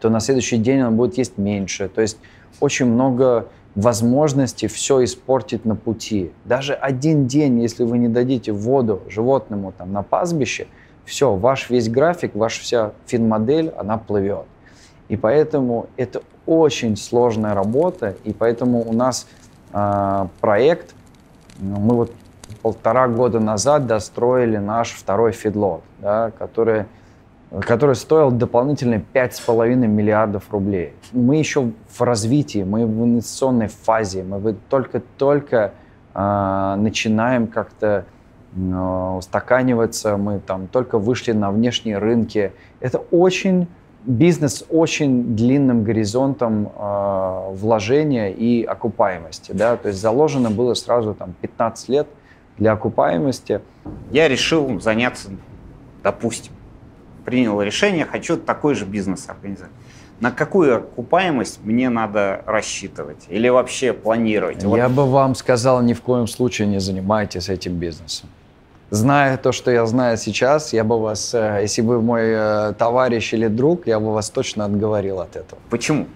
то 0.00 0.08
на 0.08 0.20
следующий 0.20 0.56
день 0.56 0.84
он 0.84 0.96
будет 0.96 1.18
есть 1.18 1.36
меньше. 1.36 1.90
То 1.90 2.00
есть 2.00 2.16
очень 2.60 2.86
много 2.86 3.48
возможностей 3.74 4.68
все 4.68 5.02
испортить 5.04 5.64
на 5.64 5.76
пути. 5.76 6.32
Даже 6.44 6.74
один 6.74 7.26
день, 7.26 7.60
если 7.60 7.84
вы 7.84 7.98
не 7.98 8.08
дадите 8.08 8.52
воду 8.52 9.02
животному 9.08 9.72
там 9.72 9.92
на 9.92 10.02
пастбище, 10.02 10.66
все, 11.04 11.34
ваш 11.34 11.70
весь 11.70 11.88
график, 11.88 12.34
ваша 12.34 12.62
вся 12.62 12.92
финмодель, 13.06 13.72
она 13.76 13.98
плывет. 13.98 14.46
И 15.08 15.16
поэтому 15.16 15.86
это 15.96 16.22
очень 16.46 16.96
сложная 16.96 17.54
работа, 17.54 18.16
и 18.24 18.32
поэтому 18.32 18.82
у 18.88 18.92
нас 18.92 19.26
а, 19.72 20.28
проект, 20.40 20.94
ну, 21.58 21.78
мы 21.78 21.94
вот 21.96 22.12
полтора 22.62 23.08
года 23.08 23.40
назад 23.40 23.86
достроили 23.86 24.56
наш 24.56 24.92
второй 24.92 25.32
фидлот, 25.32 25.82
да, 25.98 26.30
который 26.38 26.86
который 27.60 27.94
стоил 27.94 28.30
дополнительно 28.30 29.02
5,5 29.12 29.74
миллиардов 29.86 30.44
рублей. 30.50 30.92
Мы 31.12 31.36
еще 31.36 31.70
в 31.88 32.00
развитии, 32.00 32.64
мы 32.64 32.86
в 32.86 33.04
инвестиционной 33.04 33.68
фазе, 33.68 34.24
мы 34.24 34.56
только-только 34.68 35.72
э, 36.14 36.74
начинаем 36.78 37.46
как-то 37.46 38.06
э, 38.56 39.14
устаканиваться, 39.18 40.16
мы 40.16 40.40
там 40.40 40.66
только 40.66 40.98
вышли 40.98 41.32
на 41.32 41.50
внешние 41.50 41.98
рынки. 41.98 42.52
Это 42.80 42.98
очень 43.10 43.68
бизнес 44.04 44.64
очень 44.68 45.34
длинным 45.34 45.84
горизонтом 45.84 46.70
э, 46.76 47.50
вложения 47.52 48.30
и 48.30 48.62
окупаемости. 48.62 49.52
Да? 49.52 49.76
То 49.76 49.88
есть 49.88 50.00
заложено 50.00 50.50
было 50.50 50.74
сразу 50.74 51.14
там 51.14 51.34
15 51.40 51.88
лет 51.88 52.06
для 52.58 52.72
окупаемости. 52.72 53.60
Я 54.10 54.28
решил 54.28 54.80
заняться, 54.80 55.30
допустим, 56.02 56.52
принял 57.24 57.60
решение, 57.62 58.04
хочу 58.04 58.36
такой 58.36 58.74
же 58.74 58.84
бизнес 58.84 59.28
организовать. 59.28 59.72
На 60.20 60.30
какую 60.30 60.76
окупаемость 60.76 61.60
мне 61.64 61.90
надо 61.90 62.42
рассчитывать 62.46 63.26
или 63.28 63.48
вообще 63.48 63.92
планировать? 63.92 64.62
Вот 64.64 64.76
Я 64.76 64.88
бы 64.88 65.06
вам 65.06 65.34
сказал, 65.34 65.82
ни 65.82 65.92
в 65.92 66.02
коем 66.02 66.28
случае 66.28 66.68
не 66.68 66.78
занимайтесь 66.78 67.48
этим 67.48 67.74
бизнесом. 67.74 68.28
Зная 68.90 69.36
то, 69.38 69.50
что 69.50 69.70
я 69.72 69.86
знаю 69.86 70.16
сейчас, 70.16 70.72
я 70.72 70.84
бы 70.84 71.00
вас, 71.00 71.34
э, 71.34 71.58
если 71.62 71.82
вы 71.82 72.00
мой 72.00 72.22
э, 72.26 72.74
товарищ 72.78 73.34
или 73.34 73.48
друг, 73.48 73.88
я 73.88 73.98
бы 73.98 74.12
вас 74.12 74.30
точно 74.30 74.66
отговорил 74.66 75.20
от 75.20 75.34
этого. 75.34 75.60
Почему? 75.68 76.06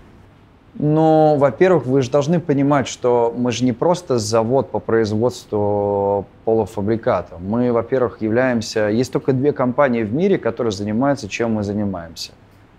Ну, 0.80 1.34
во-первых, 1.36 1.86
вы 1.86 2.02
же 2.02 2.10
должны 2.10 2.38
понимать, 2.38 2.86
что 2.86 3.34
мы 3.36 3.50
же 3.50 3.64
не 3.64 3.72
просто 3.72 4.18
завод 4.18 4.70
по 4.70 4.78
производству 4.78 6.24
полуфабрикатов. 6.44 7.40
Мы, 7.40 7.72
во-первых, 7.72 8.22
являемся... 8.22 8.88
Есть 8.88 9.12
только 9.12 9.32
две 9.32 9.52
компании 9.52 10.04
в 10.04 10.12
мире, 10.12 10.38
которые 10.38 10.70
занимаются, 10.70 11.28
чем 11.28 11.54
мы 11.54 11.64
занимаемся. 11.64 12.30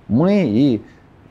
Мы 0.08 0.46
и 0.46 0.82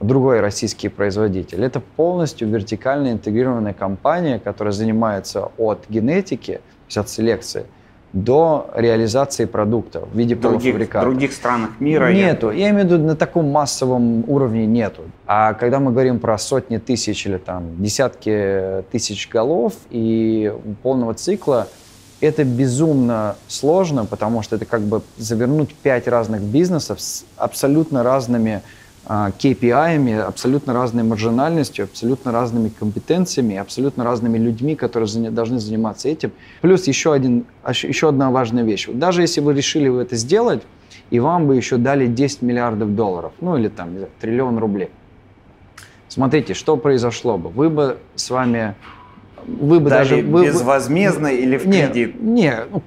другой 0.00 0.40
российский 0.40 0.90
производитель. 0.90 1.64
Это 1.64 1.80
полностью 1.80 2.48
вертикально 2.48 3.12
интегрированная 3.12 3.72
компания, 3.72 4.38
которая 4.38 4.72
занимается 4.72 5.50
от 5.56 5.86
генетики, 5.88 6.56
то 6.56 6.60
есть 6.86 6.98
от 6.98 7.08
селекции, 7.08 7.64
до 8.12 8.70
реализации 8.74 9.44
продукта 9.44 10.00
в 10.00 10.16
виде 10.16 10.34
В 10.34 10.40
других, 10.40 10.60
полуфабриката. 10.74 11.04
других 11.04 11.32
странах 11.32 11.70
мира 11.78 12.10
я- 12.10 12.26
Нету. 12.32 12.50
Я 12.50 12.70
имею 12.70 12.88
в 12.88 12.90
виду, 12.92 13.04
на 13.04 13.16
таком 13.16 13.50
массовом 13.50 14.24
уровне 14.28 14.66
нету. 14.66 15.02
А 15.26 15.52
когда 15.54 15.78
мы 15.78 15.90
говорим 15.92 16.18
про 16.18 16.38
сотни 16.38 16.78
тысяч 16.78 17.26
или 17.26 17.36
там 17.36 17.64
десятки 17.82 18.82
тысяч 18.90 19.28
голов 19.28 19.74
и 19.90 20.52
полного 20.82 21.12
цикла, 21.14 21.68
это 22.20 22.44
безумно 22.44 23.36
сложно, 23.46 24.04
потому 24.06 24.42
что 24.42 24.56
это 24.56 24.64
как 24.64 24.80
бы 24.80 25.02
завернуть 25.18 25.74
пять 25.74 26.08
разных 26.08 26.40
бизнесов 26.42 27.00
с 27.00 27.24
абсолютно 27.36 28.02
разными 28.02 28.62
KPI, 29.08 30.20
абсолютно 30.20 30.74
разной 30.74 31.02
маржинальностью, 31.02 31.84
абсолютно 31.84 32.30
разными 32.30 32.68
компетенциями, 32.68 33.56
абсолютно 33.56 34.04
разными 34.04 34.36
людьми, 34.38 34.76
которые 34.76 35.30
должны 35.30 35.58
заниматься 35.58 36.08
этим. 36.08 36.32
Плюс 36.60 36.86
еще, 36.86 37.12
один, 37.12 37.46
еще 37.66 38.08
одна 38.10 38.30
важная 38.30 38.64
вещь. 38.64 38.88
Вот 38.88 38.98
Даже 38.98 39.22
если 39.22 39.40
вы 39.40 39.54
решили 39.54 39.88
вы 39.88 40.02
это 40.02 40.16
сделать, 40.16 40.62
и 41.10 41.20
вам 41.20 41.46
бы 41.46 41.56
еще 41.56 41.78
дали 41.78 42.06
10 42.06 42.42
миллиардов 42.42 42.94
долларов, 42.94 43.32
ну 43.40 43.56
или 43.56 43.68
там 43.68 43.90
знаю, 43.92 44.08
триллион 44.20 44.58
рублей. 44.58 44.90
Смотрите, 46.08 46.54
что 46.54 46.76
произошло 46.76 47.38
бы. 47.38 47.48
Вы 47.48 47.70
бы 47.70 47.98
с 48.14 48.30
вами... 48.30 48.74
Вы 49.46 49.80
бы 49.80 49.88
Дали 49.88 49.98
даже... 50.00 50.16
вы- 50.16 50.22
вы- 50.22 50.44
безвозмездно 50.46 51.28
или 51.28 51.56
в 51.56 51.66
не, 51.66 51.86
кредит? 51.86 52.20
Не, 52.20 52.56
ну, 52.70 52.82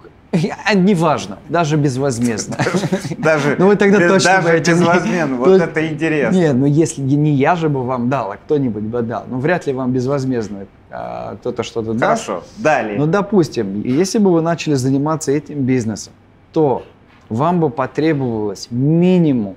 а, 0.65 0.74
неважно, 0.74 1.39
даже 1.50 1.76
безвозмездно. 1.78 2.56
Даже, 3.17 3.56
Ну, 3.60 3.67
вы 3.67 3.76
тогда 3.76 4.00
без- 4.00 4.08
точно 4.12 4.32
даже 4.41 4.58
этим 4.58 4.74
не- 4.76 4.80
безвозмездно. 4.80 5.36
Вот 5.36 5.46
То 5.58 5.63
это 5.65 5.88
интересно. 5.88 6.38
Нет, 6.38 6.56
ну 6.56 6.65
если 6.65 7.02
не 7.02 7.32
я 7.34 7.56
же 7.56 7.67
бы 7.70 7.84
вам 7.84 8.10
дал, 8.10 8.32
а 8.32 8.38
кто-нибудь 8.38 8.84
бы 8.84 9.02
дал. 9.02 9.26
Ну, 9.28 9.39
вряд 9.39 9.67
ли 9.67 9.74
вам 9.74 9.91
безвозмездно 9.91 10.67
а, 10.89 11.36
кто-то 11.36 11.63
что-то 11.63 11.94
даст. 11.94 12.26
Хорошо, 12.26 12.44
далее. 12.58 12.98
Ну, 12.98 13.08
допустим, 13.08 13.82
если 13.84 14.20
бы 14.20 14.32
вы 14.32 14.41
начали 14.41 14.76
заниматься 14.76 15.32
этим 15.32 15.63
бизнесом, 15.63 16.13
то 16.54 16.84
вам 17.30 17.60
бы 17.60 17.70
потребовалось 17.70 18.67
минимум, 18.72 19.56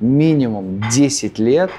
минимум 0.00 0.82
10 0.90 1.38
лет, 1.38 1.70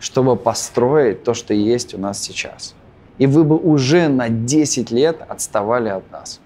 чтобы 0.00 0.36
построить 0.36 1.24
то, 1.24 1.34
что 1.34 1.54
есть 1.54 1.94
у 1.94 1.98
нас 1.98 2.20
сейчас. 2.22 2.74
И 3.18 3.26
вы 3.26 3.44
бы 3.44 3.56
уже 3.56 4.08
на 4.08 4.28
10 4.28 4.90
лет 4.90 5.18
отставали 5.26 5.88
от 5.88 6.10
нас. 6.12 6.40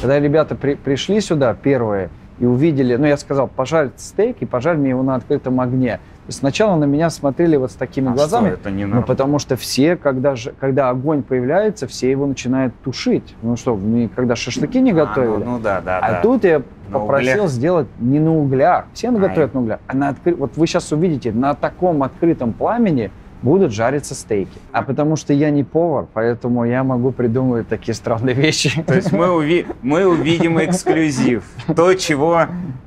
Когда 0.00 0.18
ребята 0.20 0.54
при- 0.54 0.74
пришли 0.74 1.20
сюда, 1.20 1.54
первые, 1.54 2.10
и 2.38 2.46
увидели, 2.46 2.94
ну, 2.96 3.06
я 3.06 3.16
сказал, 3.16 3.48
пожарь 3.48 3.90
стейк 3.96 4.36
и 4.40 4.46
пожарь 4.46 4.76
мне 4.76 4.90
его 4.90 5.02
на 5.02 5.16
открытом 5.16 5.60
огне. 5.60 5.98
И 6.28 6.30
сначала 6.32 6.76
на 6.76 6.84
меня 6.84 7.10
смотрели 7.10 7.56
вот 7.56 7.72
с 7.72 7.74
такими 7.74 8.10
А 8.10 8.12
глазами. 8.12 8.48
что, 8.50 8.54
это 8.54 8.70
не 8.70 8.84
Ну, 8.84 9.02
потому 9.02 9.38
что 9.40 9.56
все, 9.56 9.96
когда, 9.96 10.36
же, 10.36 10.52
когда 10.60 10.90
огонь 10.90 11.22
появляется, 11.22 11.86
все 11.88 12.10
его 12.10 12.26
начинают 12.26 12.74
тушить. 12.84 13.34
Ну 13.42 13.56
что, 13.56 13.74
мы 13.74 14.08
когда 14.14 14.36
шашлыки 14.36 14.78
не 14.80 14.92
А, 14.92 14.94
готовили. 15.06 15.42
ну, 15.44 15.52
ну 15.52 15.58
да, 15.58 15.80
да, 15.80 15.98
А 15.98 16.12
да. 16.12 16.20
тут 16.20 16.44
я 16.44 16.62
На 16.90 16.98
попросил 17.00 17.32
углях. 17.44 17.48
сделать 17.50 17.86
не 17.98 18.20
на 18.20 18.36
углях. 18.36 18.84
Все 18.92 19.08
А, 19.08 19.12
готовят 19.12 19.54
на 19.54 19.60
углях. 19.60 19.80
А 19.88 19.96
на 19.96 20.10
откры- 20.10 20.36
Вот 20.36 20.52
вы 20.56 20.66
сейчас 20.66 20.92
увидите, 20.92 21.32
на 21.32 21.54
таком 21.54 22.02
открытом 22.02 22.52
пламени 22.52 23.10
будут 23.42 23.72
жариться 23.72 24.14
стейки. 24.14 24.58
А 24.72 24.82
потому 24.82 25.16
что 25.16 25.32
я 25.32 25.50
не 25.50 25.64
повар, 25.64 26.06
поэтому 26.12 26.64
я 26.64 26.82
могу 26.84 27.12
придумывать 27.12 27.68
такие 27.68 27.94
странные 27.94 28.34
вещи. 28.34 28.82
То 28.82 28.94
есть 28.94 29.12
мы, 29.12 29.26
уви- 29.26 29.66
мы 29.82 30.06
увидим 30.06 30.58
эксклюзив. 30.62 31.44
То, 31.74 31.94
чего 31.94 32.42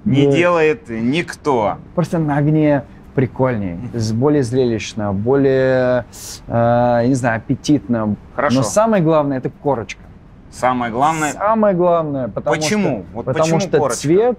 не 0.05 0.25
Да. 0.25 0.31
делает 0.31 0.89
никто. 0.89 1.77
Просто 1.95 2.19
на 2.19 2.37
огне 2.37 2.83
прикольнее, 3.15 3.77
более 4.13 4.41
зрелищно, 4.43 5.11
более, 5.13 6.05
э, 6.47 7.03
не 7.07 7.13
знаю, 7.13 7.37
аппетитно. 7.37 8.15
Хорошо. 8.35 8.57
Но 8.57 8.63
самое 8.63 9.03
главное 9.03 9.37
это 9.37 9.49
корочка. 9.49 10.01
Самое 10.49 10.91
главное, 10.91 11.31
Самое 11.31 11.73
главное, 11.75 12.27
потому 12.27 12.55
почему? 12.57 13.03
что, 13.03 13.15
Вот 13.15 13.25
потому 13.25 13.43
почему 13.43 13.59
что 13.61 13.77
корочка? 13.77 13.99
цвет 14.01 14.37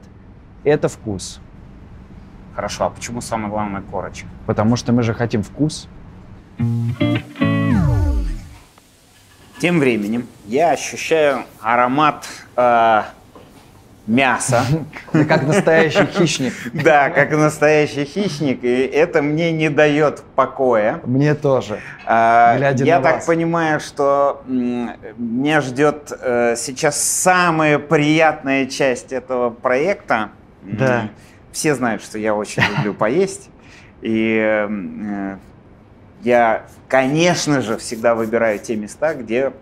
это 0.64 0.88
вкус. 0.88 1.40
Хорошо, 2.54 2.84
а 2.86 2.90
почему 2.90 3.22
самое 3.22 3.48
главное 3.50 3.82
корочка? 3.90 4.26
Потому 4.46 4.76
что 4.76 4.92
мы 4.92 5.02
же 5.02 5.14
хотим 5.14 5.42
вкус. 5.42 5.88
Тем 9.60 9.78
временем 9.78 10.26
я 10.46 10.72
ощущаю 10.72 11.44
аромат 11.60 12.26
э, 12.56 13.02
мяса. 14.06 14.64
Как 15.12 15.44
настоящий 15.44 16.06
хищник. 16.18 16.52
Да, 16.72 17.10
как 17.10 17.30
настоящий 17.30 18.04
хищник, 18.04 18.64
и 18.64 18.82
это 18.86 19.22
мне 19.22 19.52
не 19.52 19.70
дает 19.70 20.22
покоя. 20.34 21.00
Мне 21.04 21.34
тоже. 21.34 21.78
Глядя 22.04 22.84
Я 22.84 23.00
так 23.00 23.24
понимаю, 23.24 23.78
что 23.78 24.42
меня 24.46 25.60
ждет 25.60 26.12
э, 26.20 26.56
сейчас 26.56 27.00
самая 27.00 27.78
приятная 27.78 28.66
часть 28.66 29.12
этого 29.12 29.50
проекта. 29.50 30.30
Да. 30.62 31.08
Все 31.52 31.74
знают, 31.74 32.02
что 32.02 32.18
я 32.18 32.34
очень 32.34 32.62
люблю 32.76 32.94
поесть. 32.94 33.48
И 34.00 34.40
э, 34.42 35.36
я, 36.22 36.66
конечно 36.88 37.60
же, 37.60 37.76
всегда 37.78 38.14
выбираю 38.14 38.58
те 38.58 38.76
места, 38.76 39.14
где 39.14 39.52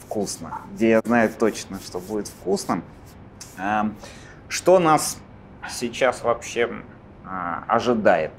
вкусно, 0.00 0.60
где 0.74 0.90
я 0.90 1.00
знаю 1.00 1.30
точно, 1.38 1.78
что 1.84 1.98
будет 1.98 2.28
вкусно. 2.28 2.82
А, 3.58 3.90
Что 4.48 4.78
нас 4.78 5.18
сейчас 5.68 6.22
вообще 6.22 6.70
а, 7.24 7.64
ожидает? 7.68 8.32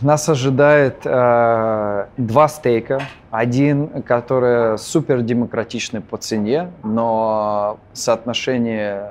Нас 0.00 0.28
ожидает 0.28 0.98
э, 1.04 2.06
два 2.16 2.48
стейка. 2.48 3.00
Один, 3.32 4.02
который 4.02 4.78
супер 4.78 5.22
демократичный 5.22 6.00
по 6.00 6.16
цене, 6.18 6.70
но 6.84 7.80
соотношение 7.92 9.10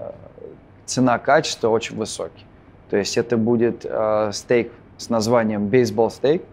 цена-качество 0.85 1.67
очень 1.67 1.97
высокий. 1.97 2.45
То 2.89 2.97
есть 2.97 3.17
это 3.17 3.35
будет 3.35 3.81
э, 3.83 4.29
стейк 4.31 4.71
с 4.97 5.09
названием 5.09 5.67
бейсбол 5.67 6.09
стейк. 6.09 6.43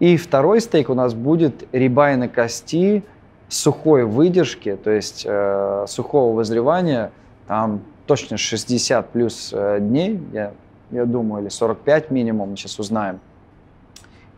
И 0.00 0.16
второй 0.16 0.60
стейк 0.60 0.90
у 0.90 0.94
нас 0.94 1.14
будет 1.14 1.64
рибай 1.72 2.16
на 2.16 2.28
кости 2.28 3.02
сухой 3.48 4.04
выдержки, 4.04 4.76
то 4.76 4.90
есть 4.90 5.24
э, 5.26 5.86
сухого 5.88 6.34
вызревания, 6.34 7.10
там 7.46 7.80
точно 8.06 8.36
60 8.36 9.10
плюс 9.10 9.50
э, 9.52 9.78
дней, 9.80 10.20
я, 10.32 10.52
я 10.90 11.04
думаю, 11.04 11.42
или 11.42 11.48
45 11.48 12.10
минимум, 12.10 12.56
сейчас 12.56 12.78
узнаем. 12.78 13.20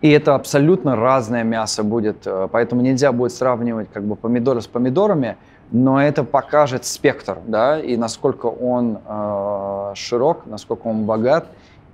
И 0.01 0.09
это 0.09 0.35
абсолютно 0.35 0.97
разное 0.97 1.45
мясо 1.45 1.83
будет, 1.83 2.27
э, 2.27 2.49
поэтому 2.51 2.81
нельзя 2.81 3.13
будет 3.13 3.33
сравнивать 3.33 3.89
как 3.93 4.05
бы 4.05 4.17
помидоры 4.17 4.63
с 4.63 4.67
помидорами, 4.67 5.37
но 5.73 6.03
это 6.03 6.25
покажет 6.25 6.85
спектр, 6.85 7.39
да, 7.47 7.79
и 7.79 7.97
насколько 7.97 8.47
он 8.47 8.99
э, 9.07 9.93
широк, 9.95 10.47
насколько 10.47 10.87
он 10.87 11.05
богат, 11.05 11.49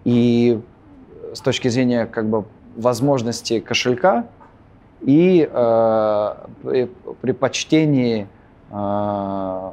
и 0.05 0.61
с 1.35 1.41
точки 1.41 1.69
зрения 1.69 2.07
как 2.07 2.27
бы 2.29 2.45
возможности 2.77 3.61
кошелька 3.61 4.27
и 5.01 5.49
э, 5.51 6.35
при- 6.63 6.91
предпочтении 7.21 8.29
э, 8.71 9.73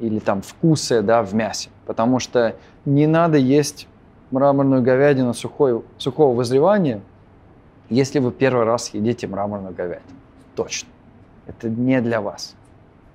или 0.00 0.18
там 0.18 0.42
вкуса, 0.42 1.02
да, 1.02 1.22
в 1.22 1.34
мясе, 1.34 1.70
потому 1.86 2.18
что 2.18 2.56
не 2.84 3.06
надо 3.06 3.38
есть 3.38 3.86
мраморную 4.30 4.82
говядину 4.82 5.34
сухой, 5.34 5.82
сухого 5.98 6.34
вызревания, 6.34 7.00
если 7.88 8.18
вы 8.18 8.32
первый 8.32 8.64
раз 8.64 8.92
едите 8.94 9.26
мраморную 9.26 9.74
говядину. 9.74 10.16
Точно. 10.56 10.88
Это 11.46 11.68
не 11.68 12.00
для 12.00 12.20
вас. 12.20 12.54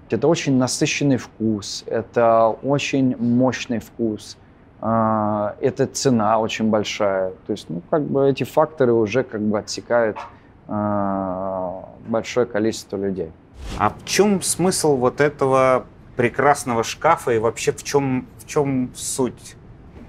Это 0.10 0.28
очень 0.28 0.58
насыщенный 0.58 1.18
вкус, 1.18 1.84
это 1.88 2.56
очень 2.64 3.18
мощный 3.18 3.80
вкус, 3.80 4.38
это 4.80 5.88
цена 5.92 6.40
очень 6.40 6.70
большая. 6.70 7.32
То 7.48 7.52
есть, 7.52 7.66
ну, 7.70 7.82
как 7.90 8.04
бы 8.04 8.30
эти 8.30 8.44
факторы 8.44 8.94
уже 8.94 9.24
как 9.24 9.42
бы 9.42 9.58
отсекают 9.58 10.18
а, 10.68 11.84
большое 12.08 12.46
количество 12.46 12.98
людей. 12.98 13.32
А 13.80 13.90
в 13.90 14.06
чем 14.06 14.42
смысл 14.42 14.96
вот 14.96 15.20
этого 15.20 15.86
прекрасного 16.16 16.84
шкафа 16.84 17.32
и 17.32 17.40
вообще 17.40 17.72
в 17.72 17.84
чем, 17.84 18.28
в 18.38 18.48
чем 18.48 18.92
суть? 18.96 19.57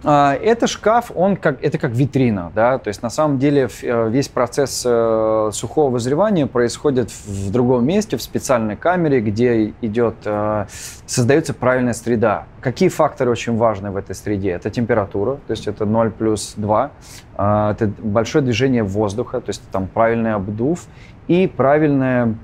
А, 0.04 0.34
Это 0.34 0.68
шкаф, 0.68 1.10
он 1.14 1.36
как, 1.36 1.62
это 1.64 1.76
как 1.76 1.90
витрина, 1.90 2.52
да, 2.54 2.78
то 2.78 2.88
есть 2.88 3.02
на 3.02 3.10
самом 3.10 3.38
деле 3.38 3.68
э, 3.82 4.08
весь 4.10 4.28
процесс 4.28 4.84
э, 4.86 5.50
сухого 5.52 5.90
вызревания 5.90 6.46
происходит 6.46 7.10
в 7.10 7.50
другом 7.50 7.84
месте, 7.84 8.16
в 8.16 8.22
специальной 8.22 8.76
камере, 8.76 9.20
где 9.20 9.74
идет, 9.80 10.14
э, 10.24 10.66
создается 11.06 11.52
правильная 11.52 11.94
среда. 11.94 12.46
Какие 12.60 12.90
факторы 12.90 13.30
очень 13.30 13.56
важны 13.56 13.90
в 13.90 13.96
этой 13.96 14.14
среде? 14.14 14.50
Это 14.50 14.70
температура, 14.70 15.34
то 15.34 15.50
есть 15.50 15.66
это 15.66 15.84
0 15.84 16.10
плюс 16.12 16.54
2, 16.56 16.90
а, 17.36 17.72
это 17.72 17.90
большое 17.98 18.44
движение 18.44 18.84
воздуха, 18.84 19.40
то 19.40 19.50
есть 19.50 19.62
там 19.72 19.88
правильный 19.88 20.34
обдув 20.34 20.86
и 21.26 21.48
правильная 21.48 22.36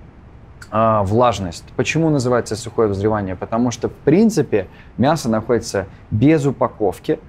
а, 0.72 1.04
влажность. 1.04 1.64
Почему 1.76 2.10
называется 2.10 2.56
сухое 2.56 2.88
взрывание? 2.88 3.36
Потому 3.36 3.70
что, 3.70 3.88
в 3.88 3.92
принципе, 3.92 4.66
мясо 4.98 5.28
находится 5.28 5.86
без 6.10 6.46
упаковки, 6.46 7.20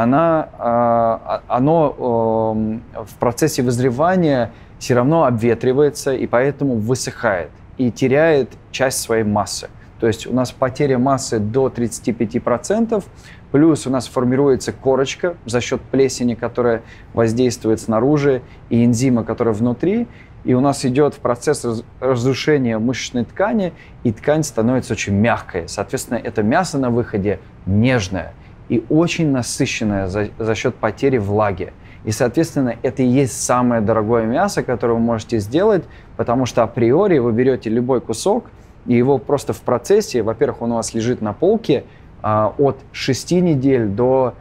она, 0.00 0.48
а, 0.58 1.42
оно 1.48 2.54
эм, 2.56 2.82
в 3.04 3.14
процессе 3.16 3.62
вызревания 3.62 4.50
все 4.78 4.94
равно 4.94 5.24
обветривается 5.24 6.14
и 6.14 6.26
поэтому 6.26 6.76
высыхает 6.76 7.50
и 7.76 7.90
теряет 7.90 8.48
часть 8.70 9.02
своей 9.02 9.24
массы. 9.24 9.68
То 10.00 10.06
есть 10.06 10.26
у 10.26 10.32
нас 10.32 10.50
потеря 10.50 10.98
массы 10.98 11.38
до 11.38 11.68
35%, 11.68 13.04
плюс 13.50 13.86
у 13.86 13.90
нас 13.90 14.06
формируется 14.08 14.72
корочка 14.72 15.36
за 15.44 15.60
счет 15.60 15.82
плесени, 15.82 16.36
которая 16.36 16.80
воздействует 17.12 17.78
снаружи, 17.78 18.40
и 18.70 18.86
энзима, 18.86 19.24
которая 19.24 19.52
внутри, 19.52 20.08
и 20.44 20.54
у 20.54 20.60
нас 20.60 20.86
идет 20.86 21.16
процесс 21.16 21.66
раз- 21.66 21.84
разрушения 22.00 22.78
мышечной 22.78 23.26
ткани, 23.26 23.74
и 24.04 24.12
ткань 24.12 24.42
становится 24.42 24.94
очень 24.94 25.12
мягкой. 25.12 25.68
Соответственно, 25.68 26.16
это 26.16 26.42
мясо 26.42 26.78
на 26.78 26.88
выходе 26.88 27.40
нежное 27.66 28.32
и 28.72 28.82
очень 28.88 29.30
насыщенное 29.30 30.06
за, 30.06 30.30
за 30.38 30.54
счет 30.54 30.74
потери 30.76 31.18
влаги. 31.18 31.74
И, 32.04 32.10
соответственно, 32.10 32.74
это 32.82 33.02
и 33.02 33.06
есть 33.06 33.42
самое 33.42 33.82
дорогое 33.82 34.24
мясо, 34.24 34.62
которое 34.62 34.94
вы 34.94 35.00
можете 35.00 35.40
сделать, 35.40 35.84
потому 36.16 36.46
что 36.46 36.62
априори 36.62 37.18
вы 37.18 37.32
берете 37.32 37.68
любой 37.68 38.00
кусок, 38.00 38.46
и 38.86 38.94
его 38.94 39.18
просто 39.18 39.52
в 39.52 39.60
процессе, 39.60 40.22
во-первых, 40.22 40.62
он 40.62 40.72
у 40.72 40.76
вас 40.76 40.94
лежит 40.94 41.20
на 41.20 41.34
полке 41.34 41.84
а, 42.22 42.54
от 42.56 42.78
6 42.92 43.32
недель 43.42 43.88
до 43.88 44.32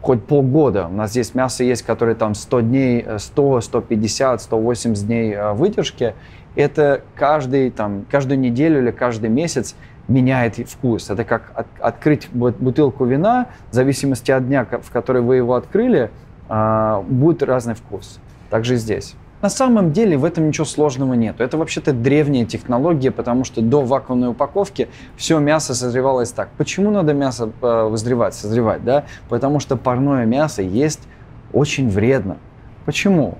хоть 0.00 0.22
полгода. 0.24 0.86
У 0.86 0.94
нас 0.94 1.10
здесь 1.10 1.34
мясо 1.34 1.64
есть, 1.64 1.82
которое 1.82 2.14
там 2.14 2.36
100 2.36 2.60
дней, 2.60 3.04
э, 3.04 3.18
100, 3.18 3.62
150, 3.62 4.42
180 4.42 5.06
дней 5.06 5.32
э, 5.32 5.52
выдержки. 5.54 6.14
Это 6.54 7.02
каждый, 7.16 7.70
там, 7.72 8.04
каждую 8.08 8.38
неделю 8.38 8.80
или 8.80 8.92
каждый 8.92 9.28
месяц 9.28 9.74
меняет 10.08 10.56
вкус. 10.68 11.10
Это 11.10 11.24
как 11.24 11.52
от- 11.54 11.66
открыть 11.80 12.28
бу- 12.32 12.54
бутылку 12.58 13.04
вина, 13.04 13.46
в 13.70 13.74
зависимости 13.74 14.30
от 14.30 14.46
дня, 14.46 14.64
в 14.64 14.90
который 14.90 15.22
вы 15.22 15.36
его 15.36 15.54
открыли, 15.54 16.10
а, 16.48 17.02
будет 17.08 17.42
разный 17.42 17.74
вкус. 17.74 18.18
Также 18.50 18.76
здесь. 18.76 19.14
На 19.40 19.48
самом 19.48 19.90
деле 19.90 20.16
в 20.16 20.24
этом 20.24 20.46
ничего 20.46 20.64
сложного 20.64 21.14
нет. 21.14 21.40
Это 21.40 21.58
вообще-то 21.58 21.92
древняя 21.92 22.46
технология, 22.46 23.10
потому 23.10 23.42
что 23.42 23.60
до 23.60 23.82
вакуумной 23.82 24.28
упаковки 24.28 24.88
все 25.16 25.40
мясо 25.40 25.74
созревалось 25.74 26.30
так. 26.30 26.48
Почему 26.56 26.92
надо 26.92 27.12
мясо 27.12 27.50
э, 27.60 27.88
вызревать, 27.88 28.34
созревать? 28.34 28.84
Да? 28.84 29.04
Потому 29.28 29.58
что 29.58 29.76
парное 29.76 30.26
мясо 30.26 30.62
есть 30.62 31.00
очень 31.52 31.88
вредно. 31.88 32.36
Почему? 32.84 33.36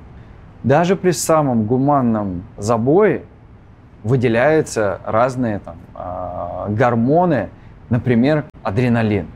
Даже 0.64 0.96
при 0.96 1.12
самом 1.12 1.66
гуманном 1.66 2.44
забое 2.56 3.22
выделяются 4.04 5.00
разные 5.04 5.58
там, 5.60 5.76
а, 5.94 6.66
гормоны, 6.68 7.50
например, 7.90 8.44
адреналин. 8.62 9.26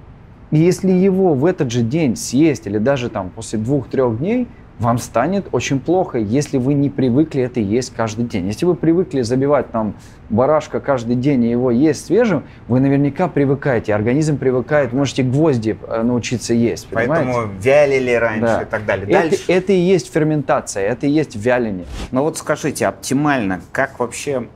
И 0.51 0.59
если 0.59 0.91
его 0.91 1.35
в 1.35 1.45
этот 1.45 1.71
же 1.71 1.83
день 1.83 2.17
съесть 2.17 2.67
или 2.67 2.79
даже 2.79 3.11
там 3.11 3.31
после 3.31 3.59
двух-трех 3.59 4.19
дней, 4.19 4.49
вам 4.79 4.99
станет 4.99 5.47
очень 5.53 5.81
плохо, 5.81 6.19
если 6.19 6.59
вы 6.59 6.75
не 6.75 6.91
привыкли 6.91 7.43
это 7.43 7.61
есть 7.61 7.95
каждый 7.95 8.27
день. 8.27 8.47
Если 8.47 8.67
вы 8.67 8.75
привыкли 8.75 9.23
забивать 9.23 9.71
там 9.71 9.95
барашка 10.29 10.81
каждый 10.81 11.17
день 11.17 11.45
и 11.45 11.51
его 11.51 11.71
есть 11.71 12.07
свежим, 12.07 12.45
вы 12.69 12.81
наверняка 12.81 13.29
привыкаете, 13.29 13.95
организм 13.95 14.37
привыкает, 14.37 14.93
можете 14.93 15.23
гвозди 15.23 15.79
э, 15.83 16.03
научиться 16.03 16.53
есть, 16.53 16.89
понимаете? 16.89 17.33
Поэтому 17.33 17.53
вялили 17.59 18.13
раньше 18.13 18.41
да. 18.43 18.63
и 18.63 18.65
так 18.67 18.85
далее. 18.85 19.07
Дальше. 19.07 19.43
Это, 19.49 19.53
это 19.53 19.73
и 19.73 19.79
есть 19.79 20.13
ферментация, 20.13 20.83
это 20.83 21.07
и 21.07 21.11
есть 21.11 21.37
вяление. 21.37 21.87
Ну 22.11 22.23
вот 22.23 22.37
скажите, 22.37 22.87
оптимально, 22.87 23.61
как 23.73 23.99
вообще 23.99 24.47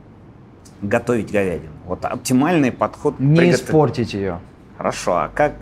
готовить 0.81 1.31
говядину? 1.31 1.71
Вот 1.85 2.05
оптимальный 2.05 2.71
подход. 2.71 3.19
Не 3.19 3.37
приготов... 3.37 3.61
испортить 3.61 4.13
ее. 4.13 4.39
Хорошо, 4.77 5.13
а 5.13 5.31
как 5.33 5.53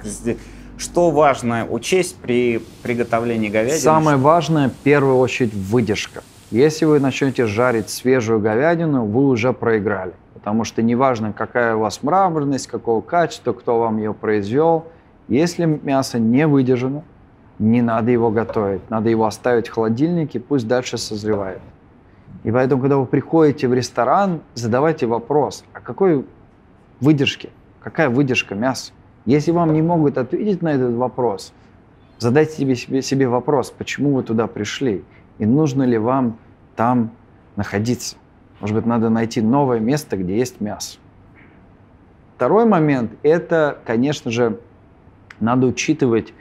что 0.77 1.11
важно 1.11 1.67
учесть 1.69 2.15
при 2.15 2.61
приготовлении 2.83 3.49
говядины? 3.49 3.79
Самое 3.79 4.17
важное, 4.17 4.69
в 4.69 4.73
первую 4.75 5.17
очередь, 5.17 5.53
выдержка. 5.53 6.23
Если 6.51 6.85
вы 6.85 6.99
начнете 6.99 7.45
жарить 7.45 7.89
свежую 7.89 8.39
говядину, 8.39 9.05
вы 9.05 9.27
уже 9.27 9.53
проиграли. 9.53 10.13
Потому 10.33 10.63
что 10.63 10.81
неважно, 10.81 11.33
какая 11.33 11.75
у 11.75 11.81
вас 11.81 12.01
мраморность, 12.01 12.67
какого 12.67 13.01
качества, 13.01 13.51
кто 13.51 13.79
вам 13.79 13.97
ее 13.97 14.13
произвел, 14.13 14.85
если 15.27 15.65
мясо 15.65 16.17
не 16.17 16.47
выдержано, 16.47 17.03
не 17.59 17.81
надо 17.81 18.09
его 18.11 18.31
готовить. 18.31 18.89
Надо 18.89 19.09
его 19.09 19.25
оставить 19.25 19.67
в 19.67 19.73
холодильнике, 19.73 20.39
пусть 20.39 20.67
дальше 20.67 20.97
созревает. 20.97 21.59
И 22.43 22.51
поэтому, 22.51 22.81
когда 22.81 22.97
вы 22.97 23.05
приходите 23.05 23.67
в 23.67 23.73
ресторан, 23.73 24.41
задавайте 24.53 25.05
вопрос, 25.05 25.65
а 25.73 25.81
какой 25.81 26.25
выдержки? 27.01 27.49
Какая 27.81 28.09
выдержка 28.09 28.55
мяса? 28.55 28.93
Если 29.25 29.51
вам 29.51 29.73
не 29.73 29.81
могут 29.81 30.17
ответить 30.17 30.61
на 30.61 30.69
этот 30.69 30.95
вопрос, 30.95 31.53
задайте 32.17 32.57
себе, 32.57 32.75
себе, 32.75 33.01
себе 33.01 33.27
вопрос, 33.27 33.71
почему 33.71 34.13
вы 34.13 34.23
туда 34.23 34.47
пришли 34.47 35.03
и 35.37 35.45
нужно 35.45 35.83
ли 35.83 35.97
вам 35.97 36.37
там 36.75 37.11
находиться. 37.55 38.15
Может 38.61 38.75
быть, 38.75 38.85
надо 38.85 39.09
найти 39.09 39.41
новое 39.41 39.79
место, 39.79 40.17
где 40.17 40.37
есть 40.37 40.61
мясо. 40.61 40.97
Второй 42.35 42.65
момент– 42.65 43.11
это, 43.23 43.79
конечно 43.85 44.31
же, 44.31 44.59
надо 45.39 45.67
учитывать, 45.67 46.33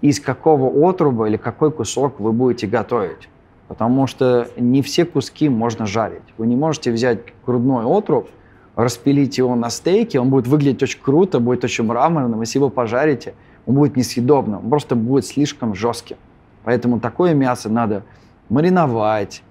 из 0.00 0.20
какого 0.20 0.86
отруба 0.88 1.28
или 1.28 1.36
какой 1.36 1.72
кусок 1.72 2.20
вы 2.20 2.32
будете 2.32 2.66
готовить. 2.66 3.28
Потому 3.76 4.06
что 4.06 4.48
не 4.56 4.82
все 4.82 5.04
куски 5.04 5.48
можно 5.48 5.84
жарить. 5.86 6.22
Вы 6.38 6.46
не 6.46 6.56
можете 6.56 6.92
взять 6.92 7.20
грудной 7.44 7.84
отруб– 7.84 8.28
распилить 8.76 9.38
его 9.38 9.54
на 9.54 9.70
стейке, 9.70 10.20
он 10.20 10.30
будет 10.30 10.46
выглядеть 10.46 10.82
очень 10.82 11.00
круто, 11.00 11.40
будет 11.40 11.64
очень 11.64 11.84
мраморным. 11.84 12.40
Если 12.40 12.58
его 12.58 12.70
пожарите, 12.70 13.34
он 13.66 13.76
будет 13.76 13.96
несъедобным, 13.96 14.64
он 14.64 14.70
просто 14.70 14.96
будет 14.96 15.26
слишком 15.26 15.74
жестким. 15.74 16.16
Поэтому 16.64 17.00
такое 17.00 17.34
мясо 17.34 17.68
надо 17.68 18.02
мариновать, 18.48 19.42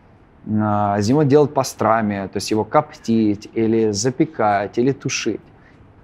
а, 0.48 1.00
него 1.00 1.24
делать 1.24 1.54
пастрами, 1.54 2.28
то 2.28 2.38
есть 2.38 2.52
его 2.52 2.64
коптить 2.64 3.50
или 3.54 3.92
запекать, 3.92 4.78
или 4.78 4.92
тушить. 4.92 5.42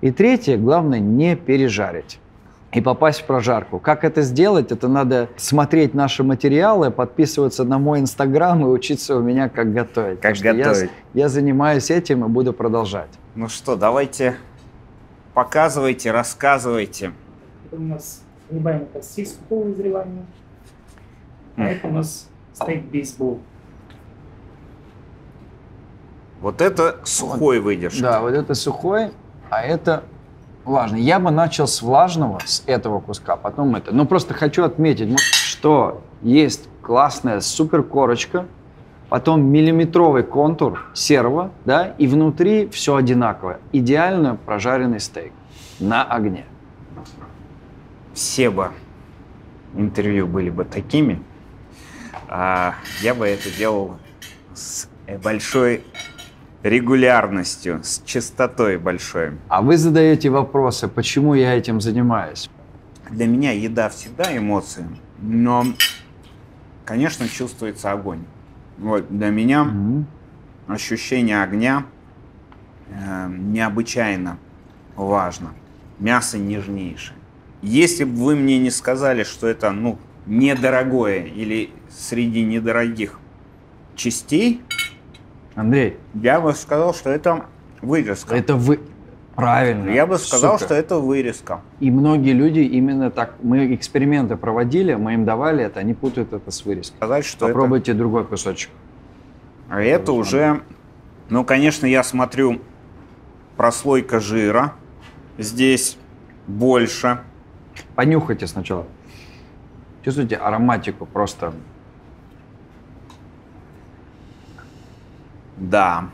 И 0.02 0.12
третье, 0.12 0.58
главное, 0.58 1.00
не 1.00 1.36
пережарить 1.36 2.20
и 2.72 2.82
попасть 2.82 3.22
в 3.22 3.26
прожарку. 3.26 3.80
Как 3.80 4.04
это 4.04 4.22
сделать? 4.22 4.72
Это 4.72 4.88
надо 4.88 5.30
смотреть 5.38 5.94
наши 5.94 6.24
материалы, 6.24 6.92
подписываться 6.92 7.64
на 7.64 7.80
мой 7.80 8.00
инстаграм 8.00 8.62
и 8.62 8.66
учиться 8.66 9.16
у 9.16 9.22
меня, 9.22 9.50
как 9.50 9.74
готовить. 9.74 10.22
Как 10.22 10.36
готовить. 10.38 10.92
Я, 11.14 11.24
я 11.24 11.30
занимаюсь 11.30 11.90
этим 11.90 12.26
и 12.26 12.28
буду 12.28 12.54
продолжать. 12.54 13.10
Ну 13.36 13.48
что, 13.48 13.76
давайте 13.76 14.36
показывайте, 15.34 16.12
рассказывайте. 16.12 17.14
Это 17.66 17.82
у 17.82 17.86
нас 17.86 18.22
небольшой 18.50 18.88
стейк 19.02 19.28
сухого 19.30 19.64
вызревания. 19.66 20.26
А 21.56 21.64
это 21.70 21.88
у 21.88 21.92
нас 21.92 22.30
стейк 22.54 22.84
бейсбол. 22.86 23.40
Вот 26.42 26.62
это 26.62 27.00
сухой 27.04 27.60
выдержки. 27.60 28.02
Да, 28.02 28.22
вот 28.22 28.34
это 28.34 28.54
сухой, 28.54 29.12
а 29.50 29.62
это 29.62 30.04
влажный. 30.70 31.02
Я 31.02 31.20
бы 31.20 31.32
начал 31.32 31.68
с 31.68 31.82
влажного, 31.82 32.40
с 32.46 32.64
этого 32.66 33.02
куска, 33.02 33.36
потом 33.36 33.76
это. 33.76 33.94
Но 33.94 34.06
просто 34.06 34.34
хочу 34.34 34.64
отметить, 34.64 35.20
что 35.20 36.02
есть 36.22 36.70
классная 36.82 37.42
супер 37.42 37.84
корочка, 37.84 38.46
потом 39.10 39.42
миллиметровый 39.42 40.24
контур 40.24 40.86
серого, 40.94 41.52
да, 41.66 41.96
и 41.98 42.08
внутри 42.08 42.70
все 42.70 42.96
одинаковое. 42.96 43.60
Идеально 43.74 44.36
прожаренный 44.36 45.00
стейк 45.00 45.34
на 45.80 46.04
огне. 46.04 46.46
Все 48.14 48.50
бы 48.50 48.70
интервью 49.76 50.28
были 50.28 50.50
бы 50.50 50.66
такими, 50.66 51.22
а 52.28 52.76
я 53.02 53.14
бы 53.16 53.28
это 53.28 53.50
делал 53.56 53.98
с 54.54 54.88
большой 55.24 55.84
регулярностью, 56.64 57.82
с 57.84 58.02
частотой 58.06 58.78
большой. 58.78 59.32
А 59.48 59.62
вы 59.62 59.78
задаете 59.78 60.30
вопросы, 60.30 60.88
почему 60.88 61.34
я 61.34 61.54
этим 61.54 61.80
занимаюсь? 61.80 62.50
Для 63.10 63.28
меня 63.28 63.52
еда 63.52 63.90
всегда 63.90 64.36
эмоции, 64.38 64.86
но, 65.20 65.66
конечно, 66.86 67.28
чувствуется 67.28 67.92
огонь. 67.92 68.24
Вот 68.78 69.06
для 69.10 69.30
меня 69.30 69.64
mm-hmm. 69.64 70.04
ощущение 70.68 71.42
огня 71.42 71.86
э, 72.90 73.30
необычайно 73.30 74.38
важно. 74.96 75.54
Мясо 75.98 76.38
нежнейшее. 76.38 77.18
Если 77.62 78.06
бы 78.06 78.16
вы 78.24 78.36
мне 78.36 78.58
не 78.58 78.70
сказали, 78.70 79.24
что 79.24 79.48
это 79.48 79.72
ну 79.72 79.98
недорогое 80.26 81.24
или 81.24 81.72
среди 81.90 82.44
недорогих 82.44 83.20
частей, 83.96 84.62
Андрей. 85.60 85.98
Я 86.14 86.40
бы 86.40 86.54
сказал, 86.54 86.94
что 86.94 87.10
это 87.10 87.46
вырезка. 87.82 88.34
Это 88.36 88.56
вы... 88.56 88.80
Правильно. 89.36 89.90
Я 89.90 90.06
бы 90.06 90.18
сказал, 90.18 90.54
Супер. 90.54 90.66
что 90.66 90.76
это 90.76 91.00
вырезка. 91.00 91.62
И 91.80 91.92
многие 91.92 92.32
люди 92.32 92.60
именно 92.60 93.12
так... 93.12 93.36
Мы 93.42 93.74
эксперименты 93.74 94.36
проводили, 94.38 94.96
мы 94.96 95.14
им 95.14 95.26
давали 95.26 95.64
это, 95.64 95.80
они 95.80 95.94
путают 95.94 96.34
это 96.34 96.50
с 96.52 96.66
вырезкой. 96.66 96.98
Сказать, 96.98 97.26
что 97.26 97.48
Попробуйте 97.48 97.92
это... 97.92 98.00
другой 98.00 98.26
кусочек. 98.26 98.70
А 99.70 99.82
это 99.82 100.14
уже... 100.14 100.62
Ну, 101.30 101.44
конечно, 101.44 101.86
я 101.86 102.04
смотрю 102.04 102.62
прослойка 103.56 104.20
жира. 104.20 104.74
Здесь 105.38 105.98
больше. 106.48 107.20
Понюхайте 107.96 108.48
сначала. 108.48 108.86
Чувствуете 110.04 110.38
ароматику 110.38 111.06
просто 111.06 111.54
Да. 115.60 116.10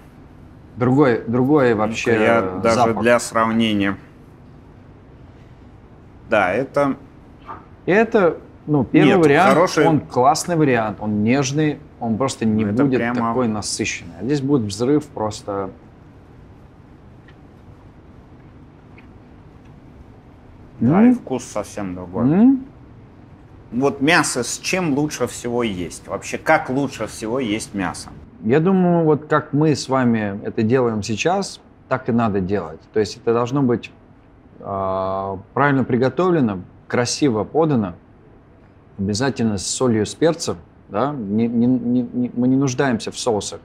Другой, 0.76 1.24
другой 1.26 1.74
вообще 1.74 2.22
Я 2.22 2.42
даже 2.62 2.76
запах. 2.76 3.02
для 3.02 3.20
сравнения. 3.20 3.98
Да, 6.30 6.52
это... 6.52 6.98
Это, 7.86 8.38
ну, 8.66 8.84
первый 8.84 9.10
Нет, 9.10 9.20
вариант, 9.20 9.54
хороший... 9.54 9.86
он 9.86 10.00
классный 10.00 10.56
вариант, 10.56 10.98
он 11.00 11.24
нежный, 11.24 11.78
он 12.00 12.18
просто 12.18 12.46
не 12.46 12.64
это 12.64 12.84
будет 12.84 12.98
прямо... 12.98 13.16
такой 13.30 13.48
насыщенный. 13.48 14.16
А 14.20 14.24
здесь 14.24 14.42
будет 14.42 14.64
взрыв 14.64 15.06
просто... 15.06 15.70
Да, 20.80 21.04
mm? 21.04 21.12
и 21.12 21.14
вкус 21.14 21.46
совсем 21.46 21.96
другой. 21.96 22.26
Mm? 22.26 22.66
Вот 23.72 24.02
мясо 24.02 24.44
с 24.44 24.58
чем 24.58 24.94
лучше 24.96 25.28
всего 25.28 25.64
есть? 25.64 26.08
Вообще, 26.08 26.38
как 26.38 26.70
лучше 26.70 27.08
всего 27.08 27.40
есть 27.40 27.74
мясо? 27.76 28.10
Я 28.44 28.60
думаю, 28.60 29.06
вот 29.06 29.26
как 29.28 29.54
мы 29.54 29.76
с 29.76 29.90
вами 29.90 30.40
это 30.44 30.62
делаем 30.62 31.02
сейчас, 31.04 31.60
так 31.88 32.10
и 32.10 32.12
надо 32.12 32.40
делать. 32.40 32.80
То 32.94 33.00
есть 33.00 33.18
это 33.18 33.34
должно 33.34 33.62
быть 33.62 33.92
э, 34.60 35.38
правильно 35.54 35.84
приготовлено, 35.84 36.60
красиво 36.88 37.44
подано, 37.44 37.94
обязательно 38.98 39.58
с 39.58 39.66
солью, 39.66 40.06
с 40.06 40.16
перцем. 40.16 40.58
Да? 40.90 41.14
Не, 41.14 41.48
не, 41.48 41.66
не, 41.66 42.32
мы 42.36 42.48
не 42.48 42.56
нуждаемся 42.56 43.12
в 43.12 43.18
соусах. 43.18 43.60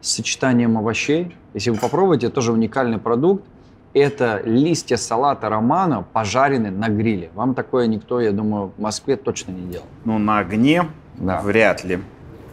С 0.00 0.12
сочетанием 0.12 0.78
овощей. 0.78 1.36
Если 1.54 1.70
вы 1.70 1.78
попробуете, 1.78 2.30
тоже 2.30 2.52
уникальный 2.52 2.98
продукт. 2.98 3.44
Это 3.92 4.40
листья 4.44 4.96
салата 4.96 5.48
романа, 5.48 6.04
пожаренные 6.12 6.70
на 6.70 6.88
гриле. 6.88 7.30
Вам 7.34 7.54
такое 7.54 7.86
никто, 7.86 8.20
я 8.20 8.30
думаю, 8.30 8.72
в 8.76 8.80
Москве 8.80 9.16
точно 9.16 9.50
не 9.50 9.68
делал. 9.68 9.86
Ну, 10.04 10.18
на 10.18 10.38
огне 10.38 10.86
да. 11.18 11.40
вряд 11.40 11.84
ли. 11.84 11.98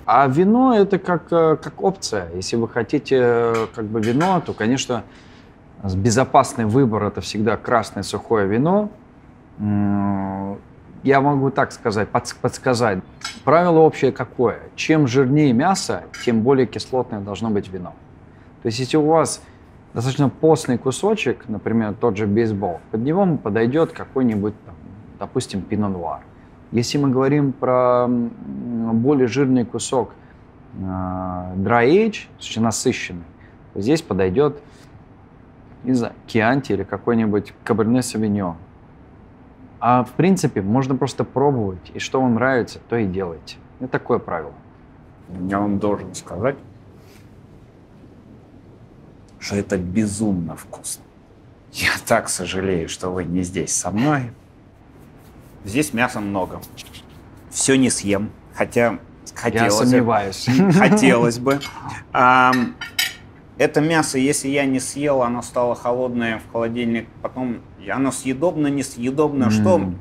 А 0.07 0.25
вино 0.27 0.73
это 0.73 0.99
как, 0.99 1.23
э, 1.31 1.57
как 1.61 1.83
опция. 1.83 2.29
Если 2.33 2.55
вы 2.55 2.69
хотите 2.69 3.17
э, 3.19 3.67
как 3.75 3.85
бы 3.85 3.99
вино, 3.99 4.41
то, 4.43 4.53
конечно, 4.53 5.03
безопасный 5.83 6.63
выбор 6.63 7.03
это 7.03 7.19
всегда 7.19 7.57
красное 7.57 8.03
сухое 8.03 8.47
вино. 8.47 8.89
Я 9.59 11.21
могу 11.21 11.51
так 11.51 11.73
сказать, 11.73 12.07
подсказать. 12.09 12.99
Правило 13.43 13.79
общее 13.79 14.11
какое? 14.11 14.59
Чем 14.75 15.07
жирнее 15.07 15.51
мясо, 15.51 16.03
тем 16.23 16.41
более 16.41 16.67
кислотное 16.67 17.19
должно 17.19 17.49
быть 17.49 17.67
вино. 17.67 17.93
То 18.63 18.67
есть 18.67 18.79
если 18.79 18.95
у 18.95 19.05
вас 19.05 19.41
достаточно 19.93 20.29
постный 20.29 20.77
кусочек, 20.77 21.49
например, 21.49 21.93
тот 21.99 22.15
же 22.15 22.27
бейсбол, 22.27 22.79
под 22.91 23.01
него 23.01 23.37
подойдет 23.37 23.91
какой-нибудь 23.91 24.53
допустим, 25.19 25.61
пино-нуар. 25.61 26.21
Если 26.71 26.97
мы 26.97 27.09
говорим 27.09 27.53
про 27.53 28.07
более 28.07 29.27
жирный 29.27 29.65
кусок 29.65 30.11
э, 30.73 30.79
dry 30.79 31.87
age, 31.87 32.27
насыщенный, 32.59 33.23
то 33.73 33.81
здесь 33.81 34.01
подойдет, 34.01 34.61
не 35.83 35.93
знаю, 35.93 36.13
кианти 36.25 36.73
или 36.73 36.83
какой-нибудь 36.83 37.53
каберне 37.63 38.01
савиньон. 38.01 38.57
А 39.79 40.03
в 40.03 40.11
принципе 40.11 40.61
можно 40.61 40.95
просто 40.95 41.23
пробовать, 41.23 41.91
и 41.93 41.99
что 41.99 42.21
вам 42.21 42.35
нравится, 42.35 42.79
то 42.89 42.97
и 42.97 43.05
делайте. 43.05 43.57
Это 43.79 43.91
такое 43.91 44.19
правило. 44.19 44.53
Я 45.47 45.59
вам 45.59 45.77
должен 45.77 46.15
сказать, 46.15 46.55
что 49.39 49.55
это 49.55 49.77
безумно 49.77 50.55
вкусно. 50.55 51.03
Я 51.71 51.91
так 52.07 52.27
сожалею, 52.27 52.89
что 52.89 53.11
вы 53.11 53.23
не 53.23 53.43
здесь 53.43 53.75
со 53.75 53.91
мной. 53.91 54.31
Здесь 55.63 55.93
мяса 55.93 56.19
много. 56.19 56.61
Все 57.49 57.75
не 57.75 57.89
съем, 57.89 58.31
хотя 58.53 58.99
хотелось. 59.35 59.73
Я 59.73 59.85
сомневаюсь. 59.85 60.49
Хотелось 60.77 61.39
бы. 61.39 61.59
А, 62.13 62.51
это 63.57 63.81
мясо, 63.81 64.17
если 64.17 64.49
я 64.49 64.65
не 64.65 64.79
съел, 64.79 65.21
оно 65.23 65.41
стало 65.41 65.75
холодное 65.75 66.39
в 66.39 66.51
холодильник, 66.51 67.07
потом 67.21 67.61
оно 67.89 68.11
съедобно, 68.11 68.67
несъедобно. 68.67 69.45
Mm. 69.45 69.49
Что, 69.49 69.93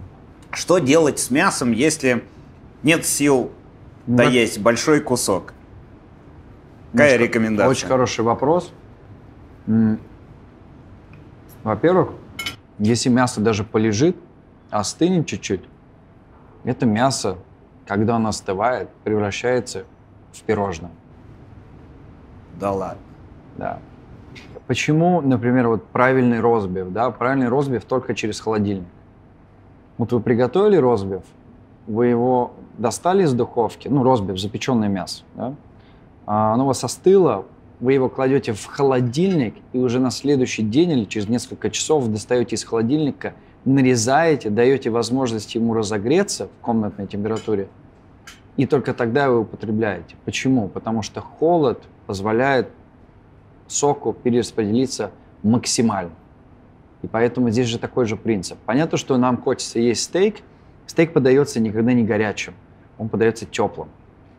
что 0.53 0.79
делать 0.79 1.19
с 1.19 1.31
мясом, 1.31 1.73
если 1.73 2.25
нет 2.83 3.07
сил 3.07 3.51
ну, 4.07 4.17
доесть 4.17 4.59
большой 4.59 5.01
кусок? 5.01 5.55
Какая 6.93 7.15
очень, 7.15 7.25
рекомендация? 7.25 7.71
Очень 7.71 7.87
хороший 7.89 8.25
вопрос. 8.25 8.73
Во-первых, 11.63 12.11
если 12.79 13.09
мясо 13.09 13.41
даже 13.41 13.65
полежит, 13.65 14.17
остынет 14.71 15.27
чуть-чуть, 15.27 15.63
это 16.65 16.87
мясо, 16.87 17.39
когда 17.87 18.17
оно 18.17 18.31
остывает, 18.31 18.91
превращается 19.05 19.85
в 20.33 20.43
пирожное. 20.43 20.91
Да 22.59 22.73
ладно. 22.73 23.03
Да. 23.57 23.79
Почему, 24.67 25.21
например, 25.21 25.69
вот 25.69 25.87
правильный 25.87 26.41
розбив, 26.41 26.91
да, 26.91 27.11
правильный 27.11 27.49
розбив 27.49 27.85
только 27.85 28.15
через 28.15 28.41
холодильник. 28.41 28.89
Вот 29.97 30.13
вы 30.13 30.21
приготовили 30.21 30.77
розбив, 30.77 31.23
вы 31.87 32.07
его 32.07 32.53
достали 32.77 33.23
из 33.23 33.33
духовки, 33.33 33.89
ну, 33.89 34.03
розбив, 34.03 34.39
запеченное 34.39 34.89
мясо, 34.89 35.23
да, 35.35 35.55
а 36.27 36.53
оно 36.53 36.65
у 36.65 36.67
вас 36.67 36.85
остыло, 36.85 37.47
вы 37.81 37.93
его 37.93 38.09
кладете 38.09 38.53
в 38.53 38.67
холодильник 38.67 39.55
и 39.73 39.79
уже 39.79 40.01
на 40.01 40.11
следующий 40.11 40.63
день 40.63 40.91
или 40.91 41.05
через 41.05 41.29
несколько 41.29 41.71
часов 41.71 42.09
достаете 42.09 42.57
из 42.57 42.65
холодильника, 42.65 43.35
нарезаете, 43.67 44.49
даете 44.49 44.91
возможность 44.91 45.55
ему 45.55 45.75
разогреться 45.75 46.47
в 46.47 46.65
комнатной 46.65 47.07
температуре, 47.07 47.69
и 48.57 48.65
только 48.65 48.95
тогда 48.95 49.29
вы 49.29 49.41
употребляете. 49.41 50.15
Почему? 50.25 50.69
Потому 50.69 51.03
что 51.03 51.21
холод 51.21 51.83
позволяет 52.07 52.69
соку 53.67 54.13
перераспределиться 54.15 55.11
максимально. 55.43 56.13
И 57.03 57.09
поэтому 57.09 57.51
здесь 57.51 57.67
же 57.67 57.79
такой 57.79 58.07
же 58.07 58.17
принцип. 58.17 58.57
Понятно, 58.65 58.97
что 58.97 59.17
нам 59.19 59.37
хочется 59.43 59.79
есть 59.79 60.05
стейк. 60.05 60.37
Стейк 60.87 61.13
подается 61.13 61.61
никогда 61.61 61.93
не 61.93 62.05
горячим, 62.05 62.55
он 62.97 63.09
подается 63.09 63.45
теплым. 63.45 63.89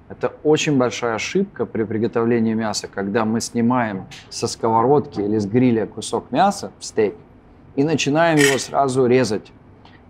Это 0.09 0.33
очень 0.43 0.77
большая 0.77 1.15
ошибка 1.15 1.65
при 1.65 1.83
приготовлении 1.83 2.53
мяса, 2.53 2.87
когда 2.87 3.25
мы 3.25 3.41
снимаем 3.41 4.05
со 4.29 4.47
сковородки 4.47 5.19
или 5.19 5.37
с 5.37 5.45
гриля 5.45 5.85
кусок 5.85 6.31
мяса 6.31 6.71
в 6.79 6.85
стейк 6.85 7.15
и 7.77 7.83
начинаем 7.83 8.37
его 8.37 8.57
сразу 8.57 9.05
резать. 9.05 9.53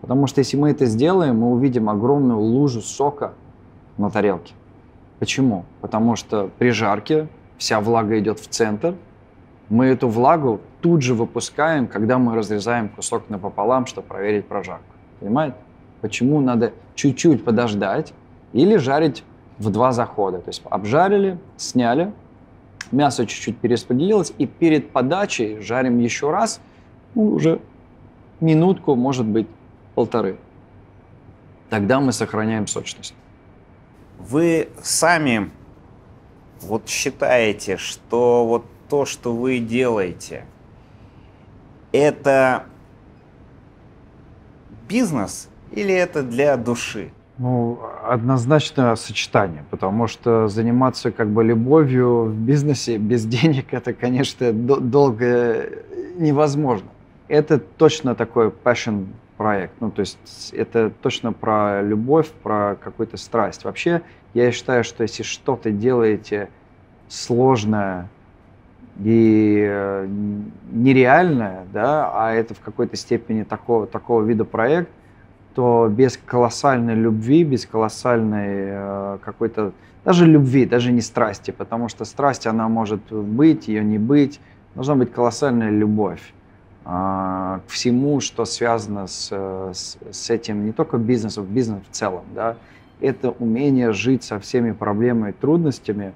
Потому 0.02 0.26
что 0.26 0.40
если 0.40 0.58
мы 0.58 0.72
это 0.72 0.86
сделаем, 0.86 1.40
мы 1.40 1.52
увидим 1.52 1.90
огромную 1.90 2.40
лужу 2.40 2.82
сока 2.82 3.34
на 3.98 4.10
тарелке. 4.10 4.54
Почему? 5.20 5.66
Потому 5.82 6.16
что 6.16 6.50
при 6.58 6.72
жарке 6.72 7.28
вся 7.58 7.80
влага 7.80 8.18
идет 8.18 8.40
в 8.40 8.48
центр. 8.48 8.96
Мы 9.70 9.88
эту 9.88 10.08
влагу 10.08 10.62
тут 10.82 11.02
же 11.02 11.14
выпускаем, 11.14 11.88
когда 11.88 12.18
мы 12.18 12.36
разрезаем 12.36 12.90
кусок 12.90 13.30
напополам, 13.30 13.86
чтобы 13.86 14.08
проверить 14.08 14.48
прожарку. 14.48 14.86
Понимаете? 15.20 15.58
Почему 16.02 16.40
надо 16.40 16.72
чуть-чуть 16.96 17.44
подождать 17.44 18.14
или 18.54 18.78
жарить 18.78 19.24
в 19.60 19.70
два 19.72 19.92
захода. 19.92 20.40
То 20.40 20.50
есть 20.50 20.62
обжарили, 20.70 21.38
сняли, 21.58 22.14
мясо 22.92 23.26
чуть-чуть 23.26 23.58
перераспределилось, 23.58 24.34
и 24.38 24.46
перед 24.46 24.92
подачей 24.92 25.60
жарим 25.60 26.00
еще 26.00 26.32
раз, 26.32 26.62
ну, 27.16 27.34
уже 27.34 27.60
минутку, 28.40 28.96
может 28.96 29.26
быть, 29.26 29.48
полторы. 29.96 30.38
Тогда 31.70 32.00
мы 32.00 32.12
сохраняем 32.12 32.68
сочность. 32.68 33.14
Вы 34.20 34.70
сами 34.82 35.52
вот 36.62 36.88
считаете, 36.88 37.78
что 37.78 38.46
вот 38.46 38.66
то, 38.90 39.06
что 39.06 39.36
вы 39.36 39.60
делаете, 39.60 40.46
это 41.92 42.66
бизнес 44.88 45.50
или 45.72 45.94
это 45.94 46.24
для 46.24 46.58
души? 46.58 47.12
Ну, 47.38 47.80
однозначно 48.04 48.96
сочетание, 48.96 49.64
потому 49.70 50.08
что 50.08 50.48
заниматься 50.48 51.12
как 51.12 51.30
бы 51.30 51.44
любовью 51.44 52.24
в 52.26 52.36
бизнесе 52.36 52.98
без 52.98 53.26
денег, 53.26 53.74
это, 53.74 53.94
конечно, 53.94 54.52
долго 54.54 55.70
невозможно. 56.18 56.88
Это 57.28 57.60
точно 57.60 58.16
такой 58.16 58.50
passion 58.50 59.08
проект, 59.38 59.74
ну, 59.80 59.92
то 59.92 60.00
есть 60.00 60.52
это 60.52 60.92
точно 61.02 61.32
про 61.32 61.82
любовь, 61.82 62.28
про 62.42 62.76
какую-то 62.76 63.18
страсть. 63.18 63.66
Вообще, 63.66 64.02
я 64.34 64.52
считаю, 64.52 64.84
что 64.84 65.04
если 65.04 65.22
что-то 65.24 65.70
делаете 65.72 66.50
сложное 67.08 68.10
и 69.04 69.64
э, 69.70 70.08
нереальное, 70.72 71.66
да, 71.72 72.12
а 72.14 72.34
это 72.34 72.56
в 72.56 72.60
какой-то 72.62 72.96
степени 72.96 73.44
такого, 73.44 73.86
такого 73.86 74.24
вида 74.24 74.44
проект, 74.44 74.90
что 75.58 75.88
без 75.90 76.18
колоссальной 76.18 76.94
любви, 76.94 77.44
без 77.44 77.66
колоссальной 77.66 78.46
э, 78.46 79.18
какой-то 79.26 79.72
даже 80.06 80.28
любви, 80.28 80.68
даже 80.68 80.92
не 80.92 81.02
страсти, 81.02 81.50
потому 81.50 81.90
что 81.90 82.06
страсть, 82.06 82.46
она 82.46 82.68
может 82.68 83.12
быть, 83.12 83.68
ее 83.68 83.84
не 83.84 83.98
быть, 83.98 84.40
должна 84.76 84.94
быть 84.94 85.12
колоссальная 85.12 85.72
любовь 85.72 86.22
к 86.88 87.64
всему, 87.68 88.22
что 88.22 88.46
связано 88.46 89.08
с, 89.08 89.30
с, 89.30 89.98
с 90.10 90.30
этим, 90.30 90.66
не 90.66 90.72
только 90.72 90.98
бизнесом, 90.98 91.46
бизнес 91.46 91.82
в 91.90 91.94
целом, 91.94 92.24
да, 92.34 92.56
это 93.02 93.32
умение 93.32 93.92
жить 93.92 94.24
со 94.24 94.40
всеми 94.40 94.72
проблемами 94.72 95.32
и 95.32 95.34
трудностями, 95.34 96.14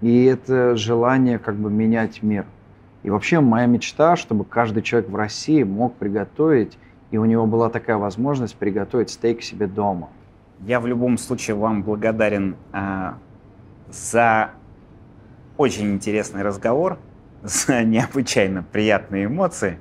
и 0.00 0.24
это 0.24 0.74
желание 0.74 1.38
как 1.38 1.56
бы 1.56 1.70
менять 1.70 2.22
мир. 2.22 2.46
И 3.02 3.10
вообще 3.10 3.40
моя 3.40 3.66
мечта, 3.66 4.16
чтобы 4.16 4.46
каждый 4.46 4.82
человек 4.82 5.10
в 5.10 5.16
России 5.16 5.62
мог 5.64 5.94
приготовить 5.96 6.78
и 7.10 7.18
у 7.18 7.24
него 7.24 7.46
была 7.46 7.68
такая 7.68 7.96
возможность 7.96 8.56
приготовить 8.56 9.10
стейк 9.10 9.42
себе 9.42 9.66
дома. 9.66 10.10
Я 10.60 10.80
в 10.80 10.86
любом 10.86 11.18
случае 11.18 11.56
вам 11.56 11.82
благодарен 11.82 12.56
э, 12.72 13.12
за 13.90 14.50
очень 15.56 15.92
интересный 15.92 16.42
разговор, 16.42 16.98
за 17.42 17.82
необычайно 17.84 18.62
приятные 18.62 19.26
эмоции, 19.26 19.78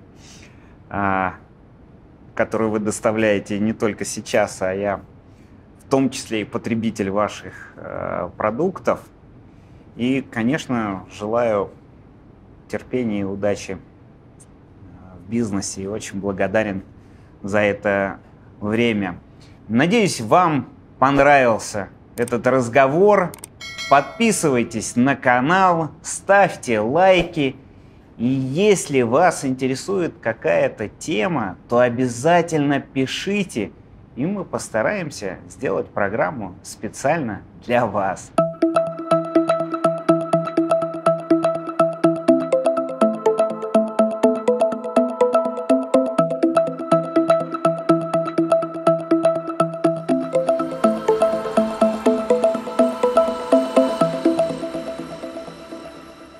э, 0.89 1.31
которые 2.35 2.69
вы 2.69 2.79
доставляете 2.79 3.59
не 3.59 3.73
только 3.73 4.05
сейчас, 4.05 4.61
а 4.61 4.73
я 4.73 5.01
в 5.85 5.89
том 5.89 6.09
числе 6.09 6.41
и 6.41 6.43
потребитель 6.43 7.09
ваших 7.09 7.73
э, 7.75 8.29
продуктов. 8.37 9.01
И, 9.95 10.21
конечно, 10.21 11.05
желаю 11.11 11.71
терпения 12.69 13.21
и 13.21 13.23
удачи 13.23 13.77
в 15.17 15.29
бизнесе 15.29 15.83
и 15.83 15.87
очень 15.87 16.19
благодарен 16.19 16.83
за 17.41 17.59
это 17.59 18.19
время. 18.61 19.19
Надеюсь, 19.67 20.21
вам 20.21 20.69
понравился 20.99 21.89
этот 22.15 22.45
разговор. 22.47 23.31
Подписывайтесь 23.89 24.95
на 24.95 25.15
канал, 25.15 25.91
ставьте 26.01 26.79
лайки. 26.79 27.55
И 28.19 28.27
если 28.27 29.01
вас 29.01 29.45
интересует 29.45 30.13
какая-то 30.19 30.89
тема, 30.89 31.55
то 31.69 31.79
обязательно 31.79 32.81
пишите, 32.81 33.71
и 34.17 34.25
мы 34.25 34.43
постараемся 34.43 35.37
сделать 35.47 35.87
программу 35.87 36.53
специально 36.61 37.43
для 37.65 37.85
вас. 37.85 38.29